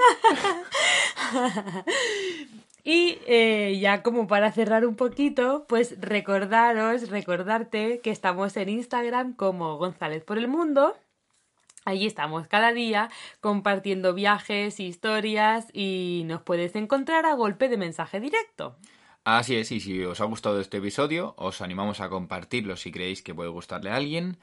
Y 2.84 3.18
eh, 3.26 3.78
ya 3.80 4.02
como 4.02 4.26
para 4.26 4.50
cerrar 4.50 4.86
un 4.86 4.96
poquito, 4.96 5.66
pues 5.68 5.96
recordaros, 6.00 7.10
recordarte 7.10 8.00
que 8.00 8.10
estamos 8.10 8.56
en 8.56 8.70
Instagram 8.70 9.34
como 9.34 9.76
González 9.76 10.24
por 10.24 10.38
el 10.38 10.48
Mundo. 10.48 10.96
Allí 11.84 12.06
estamos 12.06 12.48
cada 12.48 12.72
día 12.72 13.10
compartiendo 13.40 14.14
viajes, 14.14 14.80
historias 14.80 15.66
y 15.72 16.22
nos 16.26 16.42
puedes 16.42 16.74
encontrar 16.76 17.26
a 17.26 17.34
golpe 17.34 17.68
de 17.68 17.76
mensaje 17.76 18.20
directo. 18.20 18.76
Así 19.24 19.56
es, 19.56 19.70
y 19.72 19.80
si 19.80 20.02
os 20.04 20.20
ha 20.22 20.24
gustado 20.24 20.58
este 20.60 20.78
episodio, 20.78 21.34
os 21.36 21.60
animamos 21.60 22.00
a 22.00 22.08
compartirlo 22.08 22.76
si 22.76 22.90
creéis 22.90 23.22
que 23.22 23.34
puede 23.34 23.50
gustarle 23.50 23.90
a 23.90 23.96
alguien. 23.96 24.38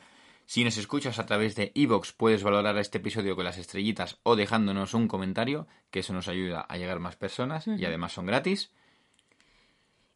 Si 0.45 0.63
nos 0.63 0.77
escuchas 0.77 1.17
a 1.19 1.25
través 1.25 1.55
de 1.55 1.71
iVoox, 1.73 2.13
puedes 2.13 2.43
valorar 2.43 2.77
este 2.77 2.99
episodio 2.99 3.35
con 3.35 3.45
las 3.45 3.57
estrellitas 3.57 4.19
o 4.23 4.35
dejándonos 4.35 4.93
un 4.93 5.07
comentario, 5.07 5.67
que 5.89 5.99
eso 5.99 6.13
nos 6.13 6.27
ayuda 6.27 6.61
a 6.61 6.77
llegar 6.77 6.97
a 6.97 6.99
más 6.99 7.15
personas 7.15 7.67
y 7.67 7.83
además 7.85 8.13
son 8.13 8.27
gratis. 8.27 8.71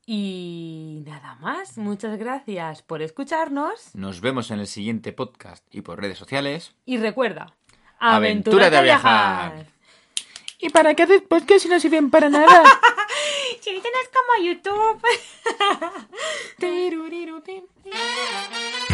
Y 0.05 1.03
nada 1.05 1.35
más, 1.35 1.77
muchas 1.77 2.17
gracias 2.17 2.81
por 2.81 3.03
escucharnos 3.03 3.93
Nos 3.93 4.21
vemos 4.21 4.49
en 4.49 4.59
el 4.59 4.65
siguiente 4.65 5.13
podcast 5.13 5.63
y 5.69 5.81
por 5.81 6.01
redes 6.01 6.17
sociales. 6.17 6.73
y 6.85 6.97
recuerda, 6.97 7.55
Aventúrate 7.99 8.77
a 8.77 8.81
viajar. 8.81 9.67
¿Y 10.59 10.69
para 10.69 10.93
qué 10.93 11.03
haces 11.03 11.21
podcast 11.21 11.61
si 11.61 11.69
no 11.69 11.79
sirven 11.79 12.09
para 12.09 12.29
nada? 12.29 12.63
si 13.61 13.71
no 13.71 13.77
es 13.77 14.09
como 14.09 14.45
YouTube. 14.45 15.01